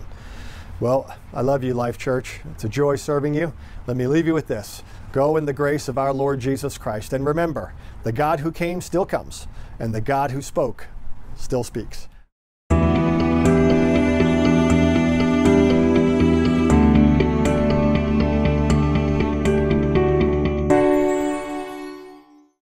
Well, 0.80 1.16
I 1.34 1.42
love 1.42 1.64
you, 1.64 1.74
Life 1.74 1.98
Church. 1.98 2.42
It's 2.52 2.64
a 2.64 2.70
joy 2.70 2.96
serving 2.96 3.34
you. 3.34 3.54
Let 3.88 3.98
me 3.98 4.08
leave 4.08 4.28
you 4.28 4.34
with 4.34 4.48
this 4.48 4.84
Go 5.12 5.38
in 5.38 5.46
the 5.46 5.54
grace 5.54 5.88
of 5.88 5.98
our 5.98 6.12
Lord 6.14 6.40
Jesus 6.40 6.78
Christ. 6.78 7.14
And 7.14 7.26
remember, 7.26 7.74
the 8.04 8.12
God 8.12 8.40
who 8.40 8.52
came 8.52 8.82
still 8.82 9.06
comes, 9.06 9.48
and 9.80 9.94
the 9.94 10.02
God 10.02 10.32
who 10.32 10.42
spoke 10.42 10.88
still 11.36 11.64
speaks. 11.64 12.08